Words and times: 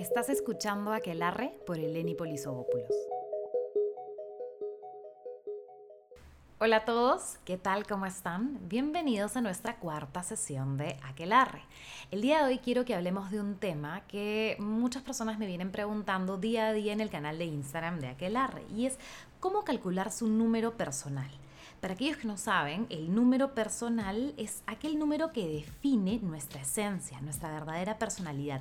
Estás 0.00 0.30
escuchando 0.30 0.94
Aquelarre 0.94 1.52
por 1.66 1.78
Eleni 1.78 2.14
Polisobopoulos. 2.14 2.88
Hola 6.58 6.76
a 6.76 6.84
todos, 6.86 7.36
¿qué 7.44 7.58
tal? 7.58 7.86
¿Cómo 7.86 8.06
están? 8.06 8.58
Bienvenidos 8.66 9.36
a 9.36 9.42
nuestra 9.42 9.76
cuarta 9.76 10.22
sesión 10.22 10.78
de 10.78 10.96
Aquelarre. 11.02 11.60
El 12.10 12.22
día 12.22 12.38
de 12.38 12.44
hoy 12.44 12.58
quiero 12.60 12.86
que 12.86 12.94
hablemos 12.94 13.30
de 13.30 13.40
un 13.40 13.56
tema 13.56 14.00
que 14.06 14.56
muchas 14.58 15.02
personas 15.02 15.38
me 15.38 15.46
vienen 15.46 15.70
preguntando 15.70 16.38
día 16.38 16.68
a 16.68 16.72
día 16.72 16.94
en 16.94 17.02
el 17.02 17.10
canal 17.10 17.36
de 17.36 17.44
Instagram 17.44 18.00
de 18.00 18.08
Aquelarre 18.08 18.64
y 18.74 18.86
es 18.86 18.98
cómo 19.38 19.64
calcular 19.64 20.10
su 20.10 20.28
número 20.28 20.78
personal. 20.78 21.30
Para 21.80 21.94
aquellos 21.94 22.18
que 22.18 22.26
no 22.26 22.36
saben, 22.36 22.86
el 22.90 23.14
número 23.14 23.54
personal 23.54 24.34
es 24.36 24.62
aquel 24.66 24.98
número 24.98 25.32
que 25.32 25.48
define 25.48 26.18
nuestra 26.18 26.60
esencia, 26.60 27.20
nuestra 27.22 27.50
verdadera 27.50 27.98
personalidad. 27.98 28.60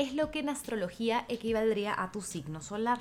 Es 0.00 0.14
lo 0.14 0.30
que 0.30 0.38
en 0.38 0.48
astrología 0.48 1.26
equivaldría 1.28 1.94
a 2.02 2.10
tu 2.10 2.22
signo 2.22 2.62
solar. 2.62 2.98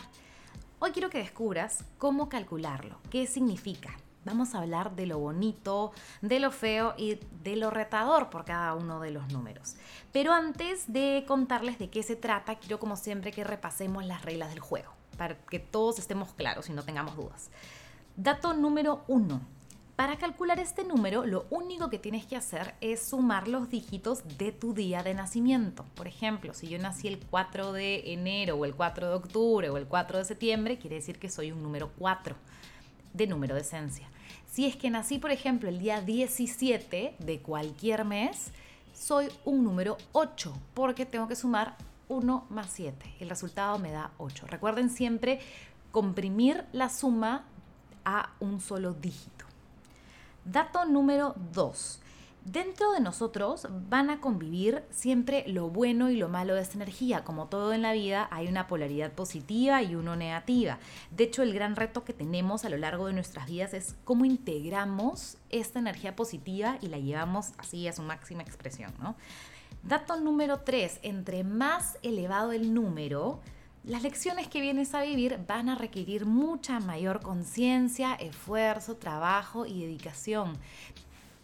Hoy 0.79 0.91
quiero 0.91 1.09
que 1.09 1.19
descubras 1.19 1.85
cómo 1.97 2.27
calcularlo, 2.27 2.99
qué 3.09 3.25
significa. 3.25 3.95
Vamos 4.25 4.53
a 4.53 4.59
hablar 4.59 4.97
de 4.97 5.05
lo 5.05 5.17
bonito, 5.17 5.93
de 6.21 6.41
lo 6.41 6.51
feo 6.51 6.95
y 6.97 7.17
de 7.41 7.55
lo 7.55 7.69
retador 7.69 8.29
por 8.29 8.43
cada 8.43 8.73
uno 8.73 8.99
de 8.99 9.11
los 9.11 9.31
números. 9.31 9.77
Pero 10.11 10.33
antes 10.33 10.91
de 10.91 11.23
contarles 11.25 11.79
de 11.79 11.89
qué 11.89 12.03
se 12.03 12.17
trata, 12.17 12.55
quiero 12.55 12.79
como 12.79 12.97
siempre 12.97 13.31
que 13.31 13.45
repasemos 13.45 14.03
las 14.03 14.23
reglas 14.23 14.49
del 14.49 14.59
juego, 14.59 14.91
para 15.17 15.37
que 15.37 15.59
todos 15.59 15.99
estemos 15.99 16.33
claros 16.33 16.67
y 16.67 16.73
no 16.73 16.83
tengamos 16.83 17.15
dudas. 17.15 17.49
Dato 18.17 18.53
número 18.53 19.05
uno. 19.07 19.39
Para 19.99 20.15
calcular 20.15 20.61
este 20.61 20.85
número, 20.85 21.25
lo 21.25 21.45
único 21.49 21.89
que 21.89 21.99
tienes 21.99 22.25
que 22.25 22.37
hacer 22.37 22.73
es 22.79 23.09
sumar 23.09 23.49
los 23.49 23.69
dígitos 23.69 24.23
de 24.37 24.53
tu 24.53 24.73
día 24.73 25.03
de 25.03 25.13
nacimiento. 25.13 25.83
Por 25.93 26.07
ejemplo, 26.07 26.53
si 26.53 26.69
yo 26.69 26.79
nací 26.79 27.09
el 27.09 27.19
4 27.19 27.73
de 27.73 28.13
enero 28.13 28.55
o 28.55 28.63
el 28.63 28.75
4 28.75 29.09
de 29.09 29.15
octubre 29.15 29.69
o 29.69 29.75
el 29.75 29.87
4 29.87 30.19
de 30.19 30.23
septiembre, 30.23 30.77
quiere 30.77 30.95
decir 30.95 31.19
que 31.19 31.29
soy 31.29 31.51
un 31.51 31.61
número 31.61 31.91
4 31.97 32.33
de 33.13 33.27
número 33.27 33.55
de 33.55 33.59
esencia. 33.59 34.07
Si 34.49 34.65
es 34.65 34.77
que 34.77 34.89
nací, 34.89 35.19
por 35.19 35.31
ejemplo, 35.31 35.67
el 35.67 35.79
día 35.79 35.99
17 35.99 37.17
de 37.19 37.39
cualquier 37.41 38.05
mes, 38.05 38.51
soy 38.93 39.27
un 39.43 39.65
número 39.65 39.97
8 40.13 40.53
porque 40.75 41.05
tengo 41.05 41.27
que 41.27 41.35
sumar 41.35 41.75
1 42.07 42.45
más 42.49 42.69
7. 42.71 43.15
El 43.19 43.29
resultado 43.29 43.77
me 43.79 43.91
da 43.91 44.11
8. 44.17 44.47
Recuerden 44.47 44.91
siempre 44.91 45.41
comprimir 45.91 46.63
la 46.71 46.87
suma 46.87 47.43
a 48.05 48.29
un 48.39 48.61
solo 48.61 48.93
dígito. 48.93 49.48
Dato 50.51 50.83
número 50.85 51.35
2. 51.53 51.99
Dentro 52.43 52.93
de 52.93 53.01
nosotros 53.01 53.67
van 53.87 54.09
a 54.09 54.19
convivir 54.19 54.83
siempre 54.89 55.43
lo 55.45 55.69
bueno 55.69 56.09
y 56.09 56.15
lo 56.15 56.27
malo 56.27 56.55
de 56.55 56.61
esta 56.61 56.73
energía. 56.73 57.23
Como 57.23 57.49
todo 57.49 57.71
en 57.71 57.83
la 57.83 57.93
vida, 57.93 58.27
hay 58.31 58.47
una 58.47 58.65
polaridad 58.65 59.11
positiva 59.11 59.83
y 59.83 59.93
una 59.93 60.15
negativa. 60.15 60.79
De 61.11 61.25
hecho, 61.25 61.43
el 61.43 61.53
gran 61.53 61.75
reto 61.75 62.03
que 62.03 62.13
tenemos 62.13 62.65
a 62.65 62.69
lo 62.69 62.77
largo 62.77 63.05
de 63.05 63.13
nuestras 63.13 63.45
vidas 63.45 63.75
es 63.75 63.95
cómo 64.05 64.25
integramos 64.25 65.37
esta 65.51 65.77
energía 65.77 66.15
positiva 66.15 66.79
y 66.81 66.87
la 66.87 66.97
llevamos 66.97 67.51
así 67.59 67.87
a 67.87 67.93
su 67.93 68.01
máxima 68.01 68.41
expresión. 68.41 68.91
Dato 69.83 70.19
número 70.19 70.61
3. 70.61 71.01
Entre 71.03 71.43
más 71.43 71.99
elevado 72.01 72.53
el 72.53 72.73
número, 72.73 73.39
las 73.83 74.03
lecciones 74.03 74.47
que 74.47 74.61
vienes 74.61 74.93
a 74.93 75.01
vivir 75.01 75.39
van 75.47 75.69
a 75.69 75.75
requerir 75.75 76.25
mucha 76.25 76.79
mayor 76.79 77.21
conciencia, 77.21 78.13
esfuerzo, 78.15 78.97
trabajo 78.97 79.65
y 79.65 79.81
dedicación. 79.81 80.57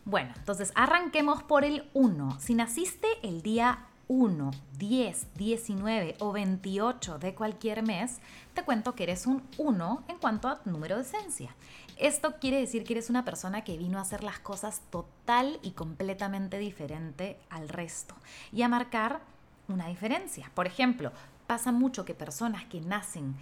Bueno, 0.03 0.33
entonces 0.35 0.71
arranquemos 0.75 1.43
por 1.43 1.63
el 1.63 1.89
1. 1.93 2.37
Si 2.39 2.53
naciste 2.53 3.07
el 3.23 3.41
día 3.41 3.87
1, 4.07 4.51
10, 4.77 5.27
19 5.35 6.15
o 6.19 6.31
28 6.31 7.17
de 7.17 7.33
cualquier 7.33 7.83
mes, 7.83 8.19
te 8.53 8.63
cuento 8.63 8.93
que 8.93 9.03
eres 9.03 9.25
un 9.25 9.41
1 9.57 10.03
en 10.07 10.17
cuanto 10.17 10.47
a 10.47 10.61
número 10.65 10.97
de 10.97 11.01
esencia. 11.01 11.55
Esto 11.97 12.35
quiere 12.39 12.59
decir 12.59 12.83
que 12.83 12.93
eres 12.93 13.09
una 13.09 13.25
persona 13.25 13.63
que 13.63 13.77
vino 13.77 13.97
a 13.97 14.01
hacer 14.01 14.23
las 14.23 14.39
cosas 14.39 14.81
total 14.89 15.59
y 15.63 15.71
completamente 15.71 16.59
diferente 16.59 17.39
al 17.49 17.69
resto 17.69 18.13
y 18.51 18.61
a 18.61 18.67
marcar 18.67 19.21
una 19.67 19.87
diferencia. 19.87 20.51
Por 20.53 20.67
ejemplo, 20.67 21.11
pasa 21.47 21.71
mucho 21.71 22.05
que 22.05 22.13
personas 22.13 22.65
que 22.65 22.81
nacen 22.81 23.35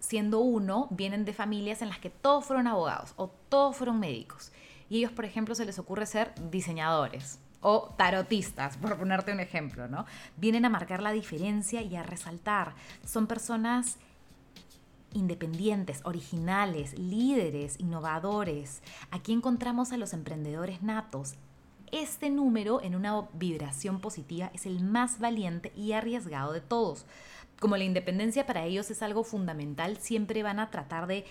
siendo 0.00 0.40
uno 0.40 0.88
vienen 0.90 1.24
de 1.24 1.32
familias 1.32 1.82
en 1.82 1.88
las 1.88 1.98
que 1.98 2.10
todos 2.10 2.44
fueron 2.44 2.66
abogados 2.66 3.12
o 3.16 3.28
todos 3.48 3.76
fueron 3.76 3.98
médicos. 3.98 4.52
Y 4.88 4.98
ellos, 4.98 5.12
por 5.12 5.24
ejemplo, 5.24 5.54
se 5.54 5.64
les 5.64 5.78
ocurre 5.78 6.06
ser 6.06 6.32
diseñadores 6.50 7.40
o 7.60 7.92
tarotistas, 7.96 8.76
por 8.76 8.96
ponerte 8.96 9.32
un 9.32 9.40
ejemplo, 9.40 9.88
¿no? 9.88 10.06
Vienen 10.36 10.64
a 10.64 10.68
marcar 10.68 11.02
la 11.02 11.10
diferencia 11.10 11.82
y 11.82 11.96
a 11.96 12.02
resaltar. 12.02 12.74
Son 13.04 13.26
personas 13.26 13.96
independientes, 15.12 16.00
originales, 16.04 16.96
líderes, 16.98 17.80
innovadores. 17.80 18.82
Aquí 19.10 19.32
encontramos 19.32 19.92
a 19.92 19.96
los 19.96 20.12
emprendedores 20.12 20.82
natos. 20.82 21.34
Este 21.92 22.30
número 22.30 22.82
en 22.82 22.94
una 22.94 23.28
vibración 23.32 24.00
positiva 24.00 24.50
es 24.54 24.66
el 24.66 24.82
más 24.82 25.18
valiente 25.18 25.72
y 25.76 25.92
arriesgado 25.92 26.52
de 26.52 26.60
todos 26.60 27.06
como 27.60 27.76
la 27.76 27.84
independencia 27.84 28.46
para 28.46 28.64
ellos 28.64 28.90
es 28.90 29.02
algo 29.02 29.24
fundamental, 29.24 29.96
siempre 29.96 30.42
van 30.42 30.58
a 30.58 30.70
tratar 30.70 31.06
de 31.06 31.24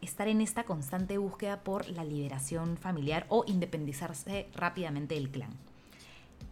estar 0.00 0.28
en 0.28 0.40
esta 0.40 0.64
constante 0.64 1.18
búsqueda 1.18 1.60
por 1.62 1.88
la 1.88 2.04
liberación 2.04 2.76
familiar 2.78 3.26
o 3.28 3.44
independizarse 3.46 4.48
rápidamente 4.54 5.14
del 5.14 5.30
clan. 5.30 5.50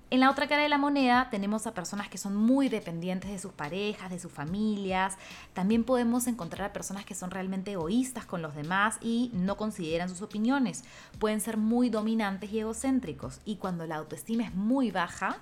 En 0.09 0.21
la 0.21 0.31
otra 0.31 0.47
cara 0.47 0.63
de 0.63 0.69
la 0.69 0.79
moneda 0.79 1.29
tenemos 1.31 1.67
a 1.67 1.75
personas 1.75 2.09
que 2.09 2.17
son 2.17 2.37
muy 2.37 2.69
dependientes 2.69 3.29
de 3.29 3.41
sus 3.41 3.51
parejas, 3.51 4.09
de 4.09 4.21
sus 4.21 4.31
familias. 4.31 5.19
También 5.53 5.83
podemos 5.83 6.29
encontrar 6.29 6.71
a 6.71 6.73
personas 6.73 7.05
que 7.05 7.17
son 7.17 7.33
realmente 7.33 7.73
egoístas 7.73 8.25
con 8.25 8.41
los 8.41 8.55
demás 8.55 8.99
y 9.01 9.33
no 9.35 9.57
consideran 9.57 10.09
sus 10.09 10.23
opiniones. 10.23 10.85
Pueden 11.19 11.41
ser 11.41 11.57
muy 11.57 11.91
dominantes 11.91 12.53
y 12.53 12.61
egocéntricos. 12.61 13.41
Y 13.45 13.57
cuando 13.57 13.85
la 13.85 13.97
autoestima 13.97 14.45
es 14.45 14.55
muy 14.55 14.93
baja, 14.93 15.39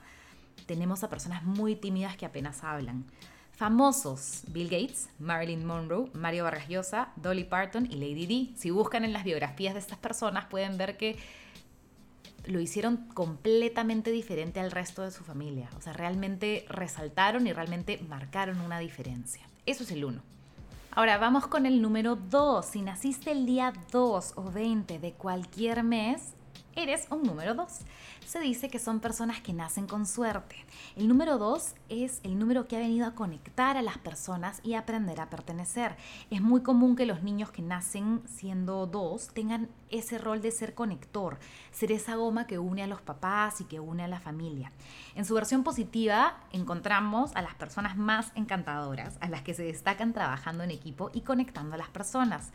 tenemos 0.65 1.05
a 1.05 1.11
personas 1.11 1.43
muy 1.43 1.77
tímidas 1.77 2.17
que 2.17 2.25
apenas 2.25 2.65
hablan. 2.65 3.05
Famosos, 3.53 4.45
Bill 4.49 4.71
Gates, 4.71 5.11
Marilyn 5.19 5.67
Monroe, 5.67 6.11
Mario 6.15 6.45
Vargas 6.45 6.69
Llosa, 6.69 7.11
Dolly 7.17 7.45
Parton 7.45 7.85
y 7.85 7.97
Lady 7.97 8.27
Di. 8.27 8.55
Si 8.57 8.71
buscan 8.71 9.05
en 9.05 9.13
las 9.13 9.25
biografías 9.25 9.75
de 9.75 9.81
estas 9.81 9.99
personas 9.99 10.47
pueden 10.47 10.79
ver 10.79 10.97
que 10.97 11.19
lo 12.47 12.61
hicieron 12.61 12.97
completamente 13.15 14.11
diferente 14.11 14.61
al 14.61 14.71
resto 14.71 15.03
de 15.03 15.11
su 15.11 15.25
familia. 15.25 15.71
O 15.77 15.81
sea, 15.81 15.93
realmente 15.93 16.65
resaltaron 16.69 17.47
y 17.47 17.53
realmente 17.53 17.99
marcaron 18.09 18.61
una 18.61 18.79
diferencia. 18.79 19.47
Eso 19.67 19.85
es 19.85 19.91
el 19.91 20.05
uno. 20.05 20.23
Ahora 20.91 21.19
vamos 21.19 21.47
con 21.49 21.67
el 21.67 21.83
número 21.83 22.17
2. 22.17 22.65
Si 22.65 22.83
naciste 22.83 23.33
el 23.33 23.47
día 23.47 23.73
2 23.91 24.35
o 24.37 24.51
20 24.51 24.99
de 24.99 25.13
cualquier 25.13 25.83
mes, 25.83 26.35
eres 26.77 27.07
un 27.11 27.23
número 27.23 27.55
2. 27.55 27.67
Se 28.27 28.41
dice 28.41 28.69
que 28.69 28.79
son 28.79 29.01
personas 29.01 29.41
que 29.41 29.53
nacen 29.53 29.87
con 29.87 30.07
suerte. 30.07 30.57
El 30.97 31.09
número 31.09 31.39
2 31.39 31.75
es 31.89 32.21
el 32.23 32.39
número 32.39 32.67
que 32.67 32.77
ha 32.77 32.81
venido 32.81 33.07
a 33.07 33.15
conectar 33.15 33.77
a 33.77 33.83
las 33.83 33.99
personas 33.99 34.61
y 34.63 34.75
aprender 34.75 35.21
a 35.21 35.31
pertenecer. 35.31 35.97
Es 36.31 36.41
muy 36.41 36.63
común 36.63 36.97
que 36.97 37.07
los 37.07 37.23
niños 37.23 37.51
que 37.51 37.63
nacen 37.63 38.23
siendo 38.27 38.87
2 38.87 39.29
tengan 39.35 39.69
ese 39.91 40.19
rol 40.19 40.41
de 40.41 40.51
ser 40.51 40.75
conector, 40.75 41.39
ser 41.71 41.93
esa 41.93 42.17
goma 42.17 42.47
que 42.47 42.59
une 42.59 42.83
a 42.83 42.87
los 42.87 43.01
papás 43.01 43.61
y 43.61 43.65
que 43.65 43.79
une 43.79 44.03
a 44.03 44.09
la 44.09 44.21
familia. 44.21 44.73
En 45.15 45.25
su 45.25 45.35
versión 45.35 45.63
positiva 45.63 46.39
encontramos 46.53 47.31
a 47.37 47.43
las 47.43 47.55
personas 47.55 47.97
más 47.97 48.33
encantadoras, 48.35 49.17
a 49.21 49.29
las 49.29 49.43
que 49.43 49.55
se 49.55 49.63
destacan 49.63 50.13
trabajando 50.13 50.65
en 50.65 50.71
equipo 50.71 51.11
y 51.13 51.21
conectando 51.21 51.75
a 51.75 51.79
las 51.79 51.91
personas 51.91 52.51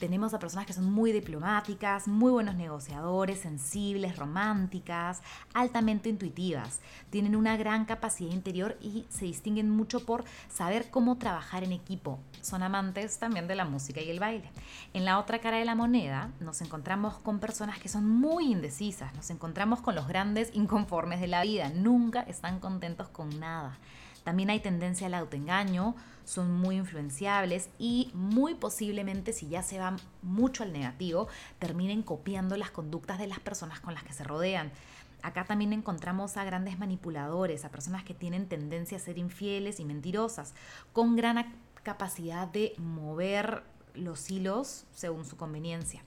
tenemos 0.00 0.32
a 0.34 0.38
personas 0.38 0.66
que 0.66 0.72
son 0.72 0.90
muy 0.90 1.12
diplomáticas, 1.12 2.08
muy 2.08 2.32
buenos 2.32 2.56
negociadores, 2.56 3.38
sensibles, 3.38 4.16
románticas, 4.16 5.20
altamente 5.52 6.08
intuitivas. 6.08 6.80
Tienen 7.10 7.36
una 7.36 7.56
gran 7.56 7.84
capacidad 7.84 8.32
interior 8.32 8.76
y 8.80 9.04
se 9.10 9.26
distinguen 9.26 9.70
mucho 9.70 10.04
por 10.04 10.24
saber 10.48 10.90
cómo 10.90 11.18
trabajar 11.18 11.62
en 11.62 11.72
equipo. 11.72 12.18
Son 12.40 12.62
amantes 12.62 13.18
también 13.18 13.46
de 13.46 13.54
la 13.54 13.66
música 13.66 14.00
y 14.00 14.10
el 14.10 14.18
baile. 14.18 14.50
En 14.94 15.04
la 15.04 15.18
otra 15.18 15.38
cara 15.38 15.58
de 15.58 15.66
la 15.66 15.74
moneda 15.74 16.30
nos 16.40 16.62
encontramos 16.62 17.18
con 17.18 17.38
personas 17.38 17.78
que 17.78 17.90
son 17.90 18.08
muy 18.08 18.50
indecisas, 18.50 19.14
nos 19.14 19.28
encontramos 19.28 19.82
con 19.82 19.94
los 19.94 20.08
grandes 20.08 20.50
inconformes 20.54 21.20
de 21.20 21.28
la 21.28 21.42
vida, 21.42 21.68
nunca 21.68 22.22
están 22.22 22.58
contentos 22.58 23.08
con 23.08 23.38
nada. 23.38 23.78
También 24.24 24.50
hay 24.50 24.60
tendencia 24.60 25.06
al 25.06 25.14
autoengaño, 25.14 25.94
son 26.24 26.52
muy 26.52 26.76
influenciables 26.76 27.70
y 27.78 28.10
muy 28.14 28.54
posiblemente 28.54 29.32
si 29.32 29.48
ya 29.48 29.62
se 29.62 29.78
van 29.78 29.96
mucho 30.22 30.62
al 30.62 30.72
negativo, 30.72 31.28
terminen 31.58 32.02
copiando 32.02 32.56
las 32.56 32.70
conductas 32.70 33.18
de 33.18 33.26
las 33.26 33.40
personas 33.40 33.80
con 33.80 33.94
las 33.94 34.04
que 34.04 34.12
se 34.12 34.24
rodean. 34.24 34.70
Acá 35.22 35.44
también 35.44 35.72
encontramos 35.72 36.36
a 36.36 36.44
grandes 36.44 36.78
manipuladores, 36.78 37.64
a 37.64 37.70
personas 37.70 38.04
que 38.04 38.14
tienen 38.14 38.48
tendencia 38.48 38.96
a 38.96 39.00
ser 39.00 39.18
infieles 39.18 39.80
y 39.80 39.84
mentirosas, 39.84 40.54
con 40.92 41.16
gran 41.16 41.54
capacidad 41.82 42.48
de 42.48 42.74
mover 42.78 43.62
los 43.94 44.30
hilos 44.30 44.84
según 44.94 45.24
su 45.24 45.36
conveniencia. 45.36 46.02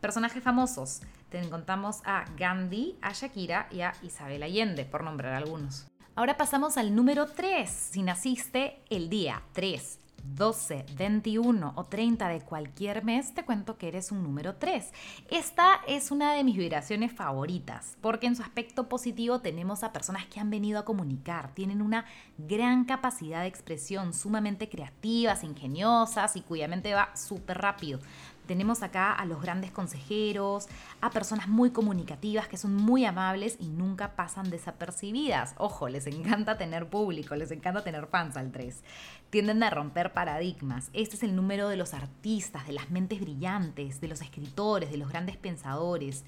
Personajes 0.00 0.42
famosos. 0.42 1.00
Te 1.30 1.38
encontramos 1.38 2.00
a 2.04 2.24
Gandhi, 2.36 2.98
a 3.00 3.12
Shakira 3.12 3.68
y 3.70 3.82
a 3.82 3.94
Isabel 4.02 4.42
Allende, 4.42 4.84
por 4.84 5.04
nombrar 5.04 5.34
algunos. 5.34 5.91
Ahora 6.14 6.36
pasamos 6.36 6.76
al 6.76 6.94
número 6.94 7.24
3. 7.24 7.70
Si 7.70 8.02
naciste 8.02 8.82
el 8.90 9.08
día 9.08 9.42
3, 9.54 9.98
12, 10.24 10.84
21 10.94 11.72
o 11.74 11.84
30 11.84 12.28
de 12.28 12.42
cualquier 12.42 13.02
mes, 13.02 13.32
te 13.32 13.46
cuento 13.46 13.78
que 13.78 13.88
eres 13.88 14.12
un 14.12 14.22
número 14.22 14.56
3. 14.56 14.92
Esta 15.30 15.80
es 15.88 16.10
una 16.10 16.34
de 16.34 16.44
mis 16.44 16.58
vibraciones 16.58 17.12
favoritas, 17.12 17.96
porque 18.02 18.26
en 18.26 18.36
su 18.36 18.42
aspecto 18.42 18.90
positivo 18.90 19.40
tenemos 19.40 19.82
a 19.82 19.92
personas 19.94 20.26
que 20.26 20.38
han 20.38 20.50
venido 20.50 20.78
a 20.78 20.84
comunicar, 20.84 21.54
tienen 21.54 21.80
una 21.80 22.04
gran 22.36 22.84
capacidad 22.84 23.40
de 23.40 23.48
expresión, 23.48 24.12
sumamente 24.12 24.68
creativas, 24.68 25.42
ingeniosas 25.42 26.36
y 26.36 26.42
cuya 26.42 26.68
mente 26.68 26.92
va 26.92 27.16
súper 27.16 27.56
rápido. 27.56 28.00
Tenemos 28.46 28.82
acá 28.82 29.12
a 29.12 29.24
los 29.24 29.40
grandes 29.40 29.70
consejeros, 29.70 30.66
a 31.00 31.10
personas 31.10 31.48
muy 31.48 31.70
comunicativas 31.70 32.48
que 32.48 32.56
son 32.56 32.74
muy 32.74 33.04
amables 33.04 33.56
y 33.60 33.68
nunca 33.68 34.16
pasan 34.16 34.50
desapercibidas. 34.50 35.54
Ojo, 35.58 35.88
les 35.88 36.06
encanta 36.06 36.58
tener 36.58 36.88
público, 36.88 37.36
les 37.36 37.50
encanta 37.50 37.84
tener 37.84 38.06
fans 38.06 38.36
al 38.36 38.50
3. 38.50 38.82
Tienden 39.30 39.62
a 39.62 39.70
romper 39.70 40.12
paradigmas. 40.12 40.90
Este 40.92 41.16
es 41.16 41.22
el 41.22 41.36
número 41.36 41.68
de 41.68 41.76
los 41.76 41.94
artistas, 41.94 42.66
de 42.66 42.72
las 42.72 42.90
mentes 42.90 43.20
brillantes, 43.20 44.00
de 44.00 44.08
los 44.08 44.20
escritores, 44.20 44.90
de 44.90 44.96
los 44.96 45.08
grandes 45.08 45.36
pensadores 45.36 46.24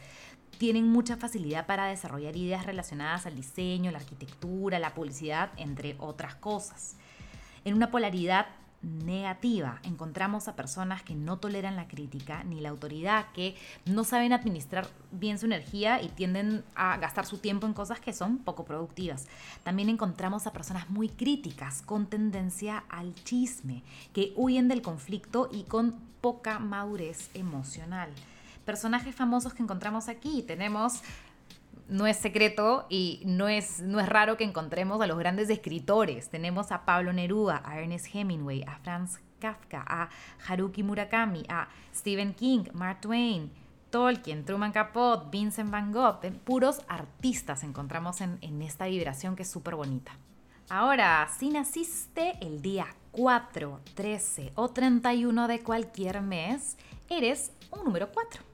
tienen 0.55 0.88
mucha 0.88 1.17
facilidad 1.17 1.67
para 1.67 1.87
desarrollar 1.87 2.37
ideas 2.37 2.64
relacionadas 2.64 3.26
al 3.26 3.34
diseño, 3.34 3.90
la 3.90 3.99
arquitectura, 3.99 4.78
la 4.78 4.94
publicidad, 4.94 5.50
entre 5.56 5.96
otras 5.99 6.37
cosas. 6.37 6.96
En 7.64 7.75
una 7.75 7.90
polaridad 7.90 8.46
negativa. 8.84 9.81
Encontramos 9.82 10.48
a 10.48 10.56
personas 10.56 11.02
que 11.02 11.14
no 11.14 11.38
toleran 11.38 11.76
la 11.76 11.88
crítica 11.88 12.44
ni 12.44 12.60
la 12.60 12.69
autoridad, 12.69 13.26
que 13.32 13.56
no 13.86 14.04
saben 14.04 14.32
administrar 14.32 14.86
bien 15.10 15.38
su 15.38 15.46
energía 15.46 16.02
y 16.02 16.08
tienden 16.08 16.64
a 16.75 16.96
gastar 16.98 17.26
su 17.26 17.38
tiempo 17.38 17.66
en 17.66 17.75
cosas 17.75 18.00
que 18.00 18.12
son 18.12 18.38
poco 18.38 18.64
productivas. 18.64 19.26
También 19.62 19.88
encontramos 19.88 20.46
a 20.46 20.52
personas 20.52 20.90
muy 20.90 21.08
críticas, 21.08 21.82
con 21.82 22.06
tendencia 22.06 22.84
al 22.88 23.14
chisme, 23.25 23.82
que 24.12 24.32
huyen 24.36 24.69
del 24.69 24.82
conflicto 24.82 25.48
y 25.52 25.64
con 25.64 25.94
poca 26.20 26.58
madurez 26.58 27.31
emocional. 27.34 28.10
Personajes 28.64 29.14
famosos 29.14 29.52
que 29.52 29.62
encontramos 29.62 30.08
aquí 30.08 30.42
tenemos 30.42 31.02
no 31.88 32.06
es 32.06 32.16
secreto 32.16 32.86
y 32.88 33.22
no 33.25 33.48
es, 33.48 33.81
no 33.81 34.00
es 34.00 34.08
raro 34.08 34.36
que 34.36 34.44
encontremos 34.44 35.00
a 35.00 35.06
los 35.06 35.19
grandes 35.19 35.50
escritores. 35.50 36.28
Tenemos 36.28 36.72
a 36.72 36.84
Pablo 36.84 37.12
Neruda, 37.12 37.62
a 37.64 37.78
Ernest 37.78 38.14
Hemingway, 38.14 38.62
a 38.62 38.78
Franz 38.78 39.20
Kafka, 39.38 39.84
a 39.86 40.08
Haruki 40.46 40.82
Murakami, 40.82 41.44
a 41.48 41.69
Stephen 41.94 42.34
King, 42.34 42.64
Mark 42.72 43.00
Twain, 43.02 43.50
Tolkien, 43.90 44.44
Truman 44.44 44.72
Capote, 44.72 45.28
Vincent 45.31 45.70
Van 45.70 45.92
Gogh. 45.92 46.20
Puros 46.44 46.81
artistas 46.88 47.62
encontramos 47.62 48.20
en, 48.20 48.38
en 48.40 48.62
esta 48.62 48.86
vibración 48.86 49.36
que 49.36 49.42
es 49.42 49.50
súper 49.50 49.75
bonita. 49.75 50.12
Ahora, 50.70 51.28
si 51.38 51.50
naciste 51.50 52.38
el 52.40 52.62
día 52.62 52.86
4, 53.12 53.81
13 53.94 54.52
o 54.54 54.70
31 54.70 55.46
de 55.46 55.60
cualquier 55.60 56.22
mes, 56.22 56.78
eres 57.08 57.52
un 57.70 57.84
número 57.84 58.10
4. 58.10 58.53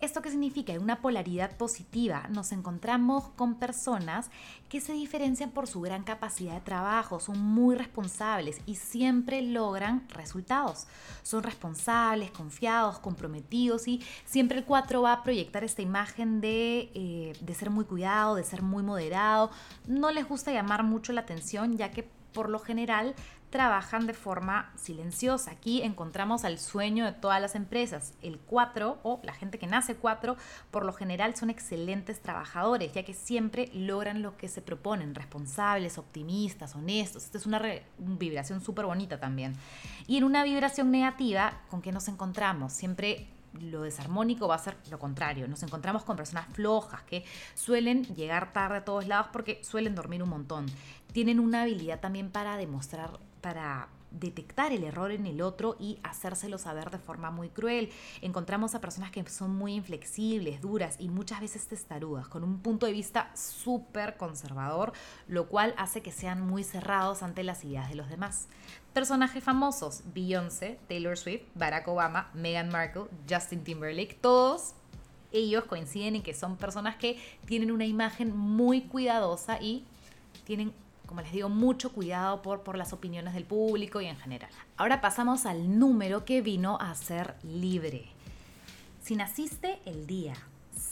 ¿Esto 0.00 0.22
qué 0.22 0.30
significa? 0.30 0.72
En 0.72 0.82
una 0.82 1.00
polaridad 1.00 1.56
positiva 1.56 2.28
nos 2.30 2.52
encontramos 2.52 3.30
con 3.30 3.56
personas 3.56 4.30
que 4.68 4.80
se 4.80 4.92
diferencian 4.92 5.50
por 5.50 5.66
su 5.66 5.80
gran 5.80 6.04
capacidad 6.04 6.54
de 6.54 6.60
trabajo, 6.60 7.18
son 7.18 7.40
muy 7.40 7.74
responsables 7.74 8.60
y 8.64 8.76
siempre 8.76 9.42
logran 9.42 10.06
resultados. 10.10 10.86
Son 11.24 11.42
responsables, 11.42 12.30
confiados, 12.30 13.00
comprometidos 13.00 13.88
y 13.88 14.00
siempre 14.24 14.58
el 14.58 14.64
4 14.64 15.02
va 15.02 15.14
a 15.14 15.22
proyectar 15.24 15.64
esta 15.64 15.82
imagen 15.82 16.40
de, 16.40 16.92
eh, 16.94 17.32
de 17.40 17.54
ser 17.54 17.70
muy 17.70 17.84
cuidado, 17.84 18.36
de 18.36 18.44
ser 18.44 18.62
muy 18.62 18.84
moderado. 18.84 19.50
No 19.88 20.12
les 20.12 20.28
gusta 20.28 20.52
llamar 20.52 20.84
mucho 20.84 21.12
la 21.12 21.22
atención 21.22 21.76
ya 21.76 21.90
que 21.90 22.08
por 22.32 22.50
lo 22.50 22.60
general 22.60 23.16
trabajan 23.50 24.06
de 24.06 24.14
forma 24.14 24.70
silenciosa. 24.76 25.52
Aquí 25.52 25.82
encontramos 25.82 26.44
al 26.44 26.58
sueño 26.58 27.04
de 27.04 27.12
todas 27.12 27.40
las 27.40 27.54
empresas. 27.54 28.14
El 28.22 28.38
4 28.38 28.98
o 29.02 29.20
la 29.22 29.32
gente 29.32 29.58
que 29.58 29.66
nace 29.66 29.96
4 29.96 30.36
por 30.70 30.84
lo 30.84 30.92
general 30.92 31.34
son 31.34 31.50
excelentes 31.50 32.20
trabajadores, 32.20 32.92
ya 32.92 33.04
que 33.04 33.14
siempre 33.14 33.70
logran 33.72 34.22
lo 34.22 34.36
que 34.36 34.48
se 34.48 34.60
proponen, 34.60 35.14
responsables, 35.14 35.98
optimistas, 35.98 36.74
honestos. 36.74 37.24
Esta 37.24 37.38
es 37.38 37.46
una, 37.46 37.60
vibración 37.98 38.60
súper 38.60 38.86
bonita 38.86 39.18
también. 39.18 39.54
Y 40.06 40.18
en 40.18 40.24
una 40.24 40.44
vibración 40.44 40.90
negativa, 40.90 41.60
¿con 41.70 41.80
qué 41.80 41.92
nos 41.92 42.08
encontramos? 42.08 42.72
Siempre 42.72 43.28
lo 43.54 43.82
desarmónico 43.82 44.46
va 44.46 44.56
a 44.56 44.58
ser 44.58 44.76
lo 44.90 44.98
contrario. 44.98 45.48
Nos 45.48 45.62
encontramos 45.62 46.04
con 46.04 46.16
personas 46.16 46.46
flojas 46.52 47.02
que 47.02 47.24
suelen 47.54 48.04
llegar 48.14 48.52
tarde 48.52 48.78
a 48.78 48.84
todos 48.84 49.06
lados 49.06 49.28
porque 49.32 49.60
suelen 49.64 49.94
dormir 49.94 50.22
un 50.22 50.28
montón. 50.28 50.66
Tienen 51.12 51.40
una 51.40 51.62
habilidad 51.62 52.00
también 52.00 52.30
para 52.30 52.56
demostrar 52.58 53.18
para 53.40 53.88
detectar 54.10 54.72
el 54.72 54.84
error 54.84 55.10
en 55.10 55.26
el 55.26 55.42
otro 55.42 55.76
y 55.78 55.98
hacérselo 56.02 56.58
saber 56.58 56.90
de 56.90 56.98
forma 56.98 57.30
muy 57.30 57.48
cruel. 57.48 57.90
Encontramos 58.22 58.74
a 58.74 58.80
personas 58.80 59.10
que 59.10 59.26
son 59.28 59.54
muy 59.54 59.74
inflexibles, 59.74 60.60
duras 60.60 60.96
y 60.98 61.08
muchas 61.08 61.40
veces 61.40 61.66
testarudas, 61.66 62.28
con 62.28 62.44
un 62.44 62.60
punto 62.60 62.86
de 62.86 62.92
vista 62.92 63.30
súper 63.34 64.16
conservador, 64.16 64.92
lo 65.26 65.48
cual 65.48 65.74
hace 65.76 66.02
que 66.02 66.12
sean 66.12 66.40
muy 66.40 66.64
cerrados 66.64 67.22
ante 67.22 67.42
las 67.42 67.64
ideas 67.64 67.88
de 67.88 67.96
los 67.96 68.08
demás. 68.08 68.48
Personajes 68.92 69.44
famosos, 69.44 70.02
Beyoncé, 70.14 70.78
Taylor 70.88 71.16
Swift, 71.16 71.42
Barack 71.54 71.86
Obama, 71.88 72.30
Meghan 72.34 72.70
Markle, 72.70 73.04
Justin 73.28 73.62
Timberlake, 73.62 74.14
todos 74.20 74.74
ellos 75.30 75.64
coinciden 75.64 76.16
en 76.16 76.22
que 76.22 76.32
son 76.32 76.56
personas 76.56 76.96
que 76.96 77.18
tienen 77.44 77.70
una 77.70 77.84
imagen 77.84 78.34
muy 78.34 78.82
cuidadosa 78.82 79.60
y 79.60 79.84
tienen 80.44 80.72
como 81.08 81.22
les 81.22 81.32
digo, 81.32 81.48
mucho 81.48 81.90
cuidado 81.92 82.42
por, 82.42 82.62
por 82.62 82.76
las 82.76 82.92
opiniones 82.92 83.34
del 83.34 83.44
público 83.44 84.00
y 84.00 84.06
en 84.06 84.16
general. 84.16 84.50
Ahora 84.76 85.00
pasamos 85.00 85.46
al 85.46 85.78
número 85.78 86.24
que 86.24 86.42
vino 86.42 86.78
a 86.80 86.94
ser 86.94 87.34
libre. 87.42 88.10
Si 89.00 89.16
naciste 89.16 89.80
el 89.86 90.06
día 90.06 90.34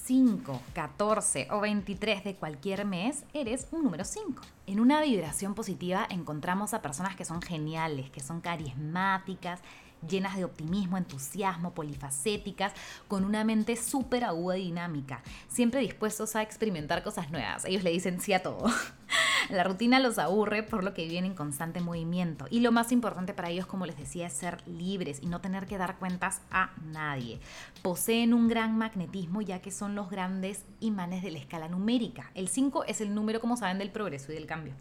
5, 0.06 0.62
14 0.72 1.48
o 1.50 1.60
23 1.60 2.24
de 2.24 2.34
cualquier 2.34 2.84
mes, 2.86 3.24
eres 3.34 3.68
un 3.72 3.84
número 3.84 4.04
5. 4.04 4.42
En 4.66 4.80
una 4.80 5.02
vibración 5.02 5.54
positiva 5.54 6.06
encontramos 6.08 6.74
a 6.74 6.80
personas 6.80 7.14
que 7.14 7.24
son 7.24 7.42
geniales, 7.42 8.10
que 8.10 8.20
son 8.20 8.40
carismáticas, 8.40 9.60
llenas 10.08 10.37
de 10.37 10.44
optimismo, 10.44 10.96
entusiasmo, 10.96 11.75
polifacéticas, 11.75 12.72
con 13.08 13.25
una 13.25 13.44
mente 13.44 13.76
súper 13.76 14.25
aguda 14.25 14.58
y 14.58 14.64
dinámica, 14.64 15.22
siempre 15.48 15.81
dispuestos 15.81 16.37
a 16.37 16.43
experimentar 16.43 17.02
cosas 17.02 17.30
nuevas. 17.30 17.64
Ellos 17.64 17.82
le 17.82 17.90
dicen 17.90 18.21
sí 18.21 18.32
a 18.32 18.42
todo. 18.42 18.66
La 19.50 19.62
rutina 19.62 20.00
los 20.00 20.18
aburre 20.18 20.64
por 20.64 20.82
lo 20.82 20.92
que 20.92 21.06
viven 21.06 21.25
en 21.25 21.35
constante 21.35 21.80
movimiento. 21.80 22.47
Y 22.50 22.61
lo 22.61 22.73
más 22.73 22.90
importante 22.90 23.32
para 23.32 23.50
ellos, 23.50 23.66
como 23.66 23.87
les 23.87 23.97
decía, 23.97 24.26
es 24.26 24.32
ser 24.32 24.66
libres 24.66 25.21
y 25.23 25.26
no 25.26 25.40
tener 25.40 25.66
que 25.66 25.78
dar 25.78 25.99
cuentas 25.99 26.40
a 26.50 26.71
nadie. 26.85 27.38
Poseen 27.82 28.35
un 28.35 28.49
gran 28.49 28.76
magnetismo 28.76 29.42
ya 29.42 29.61
que 29.61 29.71
son 29.71 29.94
los 29.94 30.11
grandes 30.11 30.64
imanes 30.80 31.23
de 31.23 31.30
la 31.30 31.38
escala 31.38 31.68
numérica. 31.68 32.30
El 32.35 32.49
5 32.49 32.85
es 32.85 33.00
el 33.00 33.14
número, 33.14 33.40
como 33.40 33.56
saben, 33.56 33.78
del 33.78 33.90
progreso 33.90 34.32
y 34.32 34.35
del 34.35 34.47
cambio. 34.47 34.75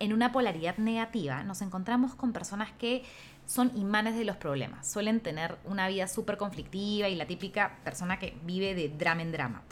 En 0.00 0.12
una 0.12 0.32
polaridad 0.32 0.78
negativa 0.78 1.44
nos 1.44 1.60
encontramos 1.60 2.14
con 2.14 2.32
personas 2.32 2.72
que 2.72 3.04
son 3.50 3.76
imanes 3.76 4.14
de 4.14 4.24
los 4.24 4.36
problemas. 4.36 4.88
Suelen 4.88 5.18
tener 5.18 5.58
una 5.64 5.88
vida 5.88 6.06
súper 6.06 6.36
conflictiva 6.36 7.08
y 7.08 7.16
la 7.16 7.26
típica 7.26 7.78
persona 7.82 8.16
que 8.20 8.36
vive 8.44 8.76
de 8.76 8.88
drama 8.90 9.22
en 9.22 9.32
drama 9.32 9.62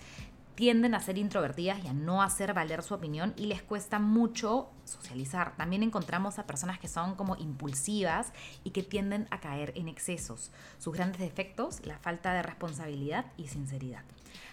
tienden 0.56 0.96
a 0.96 1.00
ser 1.00 1.16
introvertidas 1.16 1.84
y 1.84 1.86
a 1.86 1.92
no 1.92 2.20
hacer 2.20 2.52
valer 2.54 2.82
su 2.82 2.92
opinión 2.92 3.32
y 3.36 3.46
les 3.46 3.62
cuesta 3.62 4.00
mucho 4.00 4.68
socializar. 4.82 5.56
También 5.56 5.84
encontramos 5.84 6.40
a 6.40 6.46
personas 6.48 6.80
que 6.80 6.88
son 6.88 7.14
como 7.14 7.36
impulsivas 7.36 8.32
y 8.64 8.70
que 8.70 8.82
tienden 8.82 9.28
a 9.30 9.38
caer 9.38 9.72
en 9.76 9.86
excesos. 9.86 10.50
Sus 10.78 10.94
grandes 10.94 11.20
defectos, 11.20 11.86
la 11.86 11.98
falta 11.98 12.34
de 12.34 12.42
responsabilidad 12.42 13.26
y 13.36 13.46
sinceridad. 13.46 14.02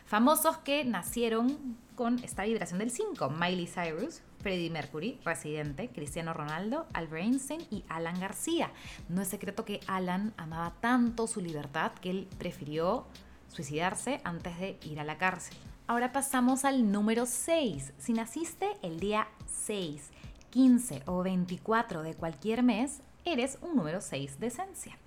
Famosos 0.05 0.57
que 0.57 0.85
nacieron 0.85 1.77
con 1.95 2.19
esta 2.23 2.43
vibración 2.43 2.79
del 2.79 2.91
5, 2.91 3.29
Miley 3.29 3.67
Cyrus, 3.67 4.21
Freddie 4.39 4.69
Mercury, 4.69 5.19
Residente, 5.25 5.89
Cristiano 5.89 6.33
Ronaldo, 6.33 6.85
Albert 6.93 7.23
Einstein 7.23 7.61
y 7.71 7.83
Alan 7.89 8.19
García. 8.19 8.71
No 9.09 9.21
es 9.21 9.27
secreto 9.27 9.65
que 9.65 9.79
Alan 9.87 10.33
amaba 10.37 10.75
tanto 10.81 11.25
su 11.25 11.41
libertad 11.41 11.93
que 11.93 12.11
él 12.11 12.27
prefirió 12.37 13.07
suicidarse 13.47 14.21
antes 14.23 14.59
de 14.59 14.77
ir 14.83 14.99
a 14.99 15.03
la 15.03 15.17
cárcel. 15.17 15.57
Ahora 15.87 16.11
pasamos 16.11 16.65
al 16.65 16.91
número 16.91 17.25
6. 17.25 17.93
Si 17.97 18.13
naciste 18.13 18.67
el 18.81 18.99
día 18.99 19.27
6, 19.47 20.11
15 20.49 21.03
o 21.05 21.23
24 21.23 22.03
de 22.03 22.13
cualquier 22.13 22.63
mes, 22.63 23.01
eres 23.25 23.57
un 23.61 23.75
número 23.75 24.01
6 24.01 24.39
de 24.39 24.47
esencia. 24.47 24.97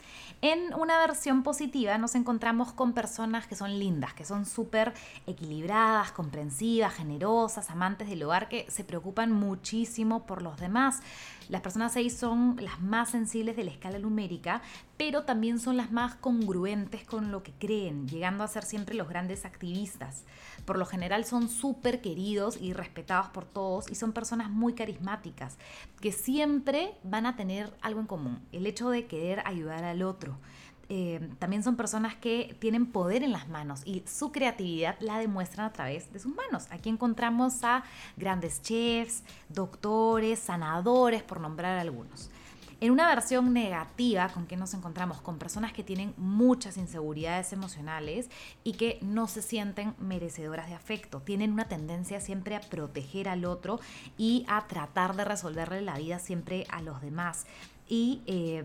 En 0.40 0.74
una 0.74 0.98
versión 0.98 1.42
positiva 1.42 1.96
nos 1.98 2.14
encontramos 2.14 2.72
con 2.72 2.92
personas 2.92 3.46
que 3.46 3.56
son 3.56 3.78
lindas, 3.78 4.14
que 4.14 4.24
son 4.24 4.44
súper 4.44 4.92
equilibradas, 5.26 6.12
comprensivas, 6.12 6.94
generosas, 6.94 7.70
amantes 7.70 8.08
del 8.08 8.22
hogar, 8.22 8.48
que 8.48 8.70
se 8.70 8.84
preocupan 8.84 9.32
muchísimo 9.32 10.26
por 10.26 10.42
los 10.42 10.58
demás. 10.58 11.00
Las 11.48 11.62
personas 11.62 11.94
6 11.94 12.14
son 12.14 12.56
las 12.60 12.78
más 12.80 13.10
sensibles 13.10 13.56
de 13.56 13.64
la 13.64 13.70
escala 13.70 13.98
numérica, 13.98 14.60
pero 14.98 15.24
también 15.24 15.58
son 15.58 15.78
las 15.78 15.90
más 15.90 16.14
congruentes 16.14 17.04
con 17.04 17.32
lo 17.32 17.42
que 17.42 17.52
creen, 17.52 18.06
llegando 18.06 18.44
a 18.44 18.48
ser 18.48 18.64
siempre 18.64 18.94
los 18.94 19.08
grandes 19.08 19.46
activistas. 19.46 20.24
Por 20.66 20.76
lo 20.76 20.84
general 20.84 21.24
son 21.24 21.48
súper 21.48 22.02
queridos 22.02 22.58
y 22.60 22.74
respetados 22.74 23.28
por 23.28 23.46
todos 23.46 23.90
y 23.90 23.94
son 23.94 24.12
personas 24.12 24.50
muy 24.50 24.74
carismáticas, 24.74 25.56
que 26.02 26.12
siempre 26.12 26.94
van 27.02 27.24
a 27.24 27.36
tener 27.36 27.72
algo 27.80 28.00
en 28.00 28.06
común, 28.06 28.46
el 28.52 28.66
hecho 28.66 28.90
de 28.90 29.06
querer 29.06 29.40
ayudar 29.46 29.84
al 29.84 30.02
otro. 30.02 30.36
Eh, 30.90 31.28
también 31.38 31.62
son 31.62 31.76
personas 31.76 32.14
que 32.14 32.56
tienen 32.60 32.86
poder 32.86 33.22
en 33.22 33.32
las 33.32 33.48
manos 33.48 33.82
y 33.84 34.02
su 34.06 34.32
creatividad 34.32 34.96
la 35.00 35.18
demuestran 35.18 35.66
a 35.66 35.72
través 35.72 36.12
de 36.12 36.18
sus 36.18 36.34
manos. 36.34 36.66
Aquí 36.70 36.88
encontramos 36.88 37.62
a 37.62 37.84
grandes 38.16 38.62
chefs, 38.62 39.22
doctores, 39.50 40.38
sanadores, 40.38 41.22
por 41.22 41.40
nombrar 41.40 41.78
algunos. 41.78 42.30
En 42.80 42.92
una 42.92 43.08
versión 43.08 43.52
negativa, 43.52 44.28
¿con 44.28 44.46
que 44.46 44.56
nos 44.56 44.72
encontramos? 44.72 45.20
Con 45.20 45.36
personas 45.36 45.72
que 45.72 45.82
tienen 45.82 46.14
muchas 46.16 46.76
inseguridades 46.76 47.52
emocionales 47.52 48.30
y 48.62 48.74
que 48.74 49.00
no 49.02 49.26
se 49.26 49.42
sienten 49.42 49.94
merecedoras 49.98 50.68
de 50.68 50.74
afecto. 50.74 51.20
Tienen 51.20 51.52
una 51.52 51.64
tendencia 51.64 52.20
siempre 52.20 52.54
a 52.54 52.60
proteger 52.60 53.28
al 53.28 53.44
otro 53.46 53.80
y 54.16 54.44
a 54.46 54.68
tratar 54.68 55.16
de 55.16 55.24
resolverle 55.24 55.82
la 55.82 55.98
vida 55.98 56.20
siempre 56.20 56.66
a 56.70 56.80
los 56.80 57.02
demás. 57.02 57.46
Y 57.88 58.22
eh, 58.26 58.64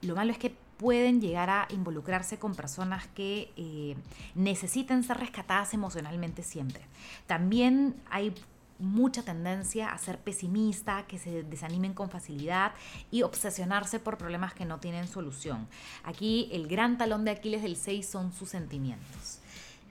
lo 0.00 0.16
malo 0.16 0.32
es 0.32 0.38
que 0.38 0.56
pueden 0.82 1.20
llegar 1.20 1.48
a 1.48 1.68
involucrarse 1.70 2.40
con 2.40 2.56
personas 2.56 3.06
que 3.14 3.52
eh, 3.56 3.94
necesiten 4.34 5.04
ser 5.04 5.18
rescatadas 5.18 5.74
emocionalmente 5.74 6.42
siempre. 6.42 6.82
También 7.28 7.94
hay 8.10 8.34
mucha 8.80 9.22
tendencia 9.22 9.92
a 9.92 9.98
ser 9.98 10.18
pesimista, 10.18 11.06
que 11.06 11.18
se 11.18 11.44
desanimen 11.44 11.94
con 11.94 12.10
facilidad 12.10 12.72
y 13.12 13.22
obsesionarse 13.22 14.00
por 14.00 14.18
problemas 14.18 14.54
que 14.54 14.64
no 14.64 14.80
tienen 14.80 15.06
solución. 15.06 15.68
Aquí 16.02 16.48
el 16.50 16.66
gran 16.66 16.98
talón 16.98 17.24
de 17.24 17.30
Aquiles 17.30 17.62
del 17.62 17.76
6 17.76 18.04
son 18.04 18.32
sus 18.32 18.48
sentimientos. 18.48 19.38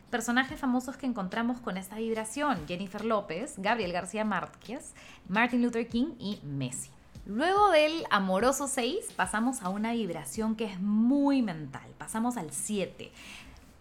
Personajes 0.10 0.60
famosos 0.60 0.98
que 0.98 1.06
encontramos 1.06 1.62
con 1.62 1.78
esta 1.78 1.96
vibración, 1.96 2.68
Jennifer 2.68 3.06
López, 3.06 3.54
Gabriel 3.60 3.94
García 3.94 4.26
Márquez, 4.26 4.94
Martin 5.30 5.62
Luther 5.62 5.88
King 5.88 6.16
y 6.20 6.42
Messi. 6.44 6.90
Luego 7.28 7.70
del 7.70 8.06
amoroso 8.10 8.68
6 8.68 9.14
pasamos 9.16 9.62
a 9.62 9.70
una 9.70 9.94
vibración 9.94 10.56
que 10.56 10.66
es 10.66 10.80
muy 10.80 11.44
mental, 11.44 11.88
pasamos 12.00 12.36
al 12.36 12.52
7. 12.52 13.12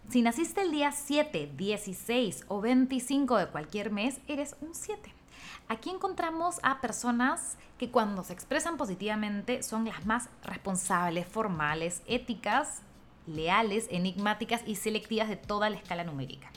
Si 0.09 0.21
naciste 0.21 0.61
el 0.61 0.71
día 0.71 0.91
7, 0.91 1.51
16 1.57 2.45
o 2.49 2.61
25 2.61 3.37
de 3.37 3.47
cualquier 3.47 3.91
mes, 3.91 4.19
eres 4.27 4.55
un 4.61 4.75
7. 4.75 5.11
Aquí 5.69 5.89
encontramos 5.89 6.59
a 6.61 6.81
personas 6.81 7.57
que 7.79 7.89
cuando 7.89 8.23
se 8.23 8.33
expresan 8.33 8.77
positivamente 8.77 9.63
son 9.63 9.85
las 9.85 10.05
más 10.05 10.29
responsables, 10.43 11.25
formales, 11.25 12.03
éticas, 12.05 12.83
leales, 13.25 13.87
enigmáticas 13.89 14.61
y 14.67 14.75
selectivas 14.75 15.29
de 15.29 15.37
toda 15.37 15.71
la 15.71 15.77
escala 15.77 16.03
numérica 16.03 16.51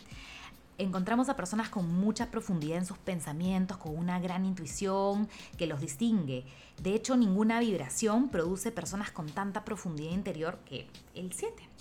encontramos 0.78 1.28
a 1.28 1.36
personas 1.36 1.68
con 1.68 1.92
mucha 1.92 2.30
profundidad 2.30 2.78
en 2.78 2.86
sus 2.86 2.98
pensamientos, 2.98 3.76
con 3.76 3.96
una 3.96 4.18
gran 4.20 4.44
intuición 4.44 5.28
que 5.56 5.66
los 5.66 5.80
distingue. 5.80 6.44
De 6.82 6.94
hecho, 6.94 7.16
ninguna 7.16 7.60
vibración 7.60 8.28
produce 8.28 8.72
personas 8.72 9.10
con 9.10 9.28
tanta 9.28 9.64
profundidad 9.64 10.12
interior 10.12 10.58
que 10.64 10.86
el 11.14 11.32
7 11.32 11.74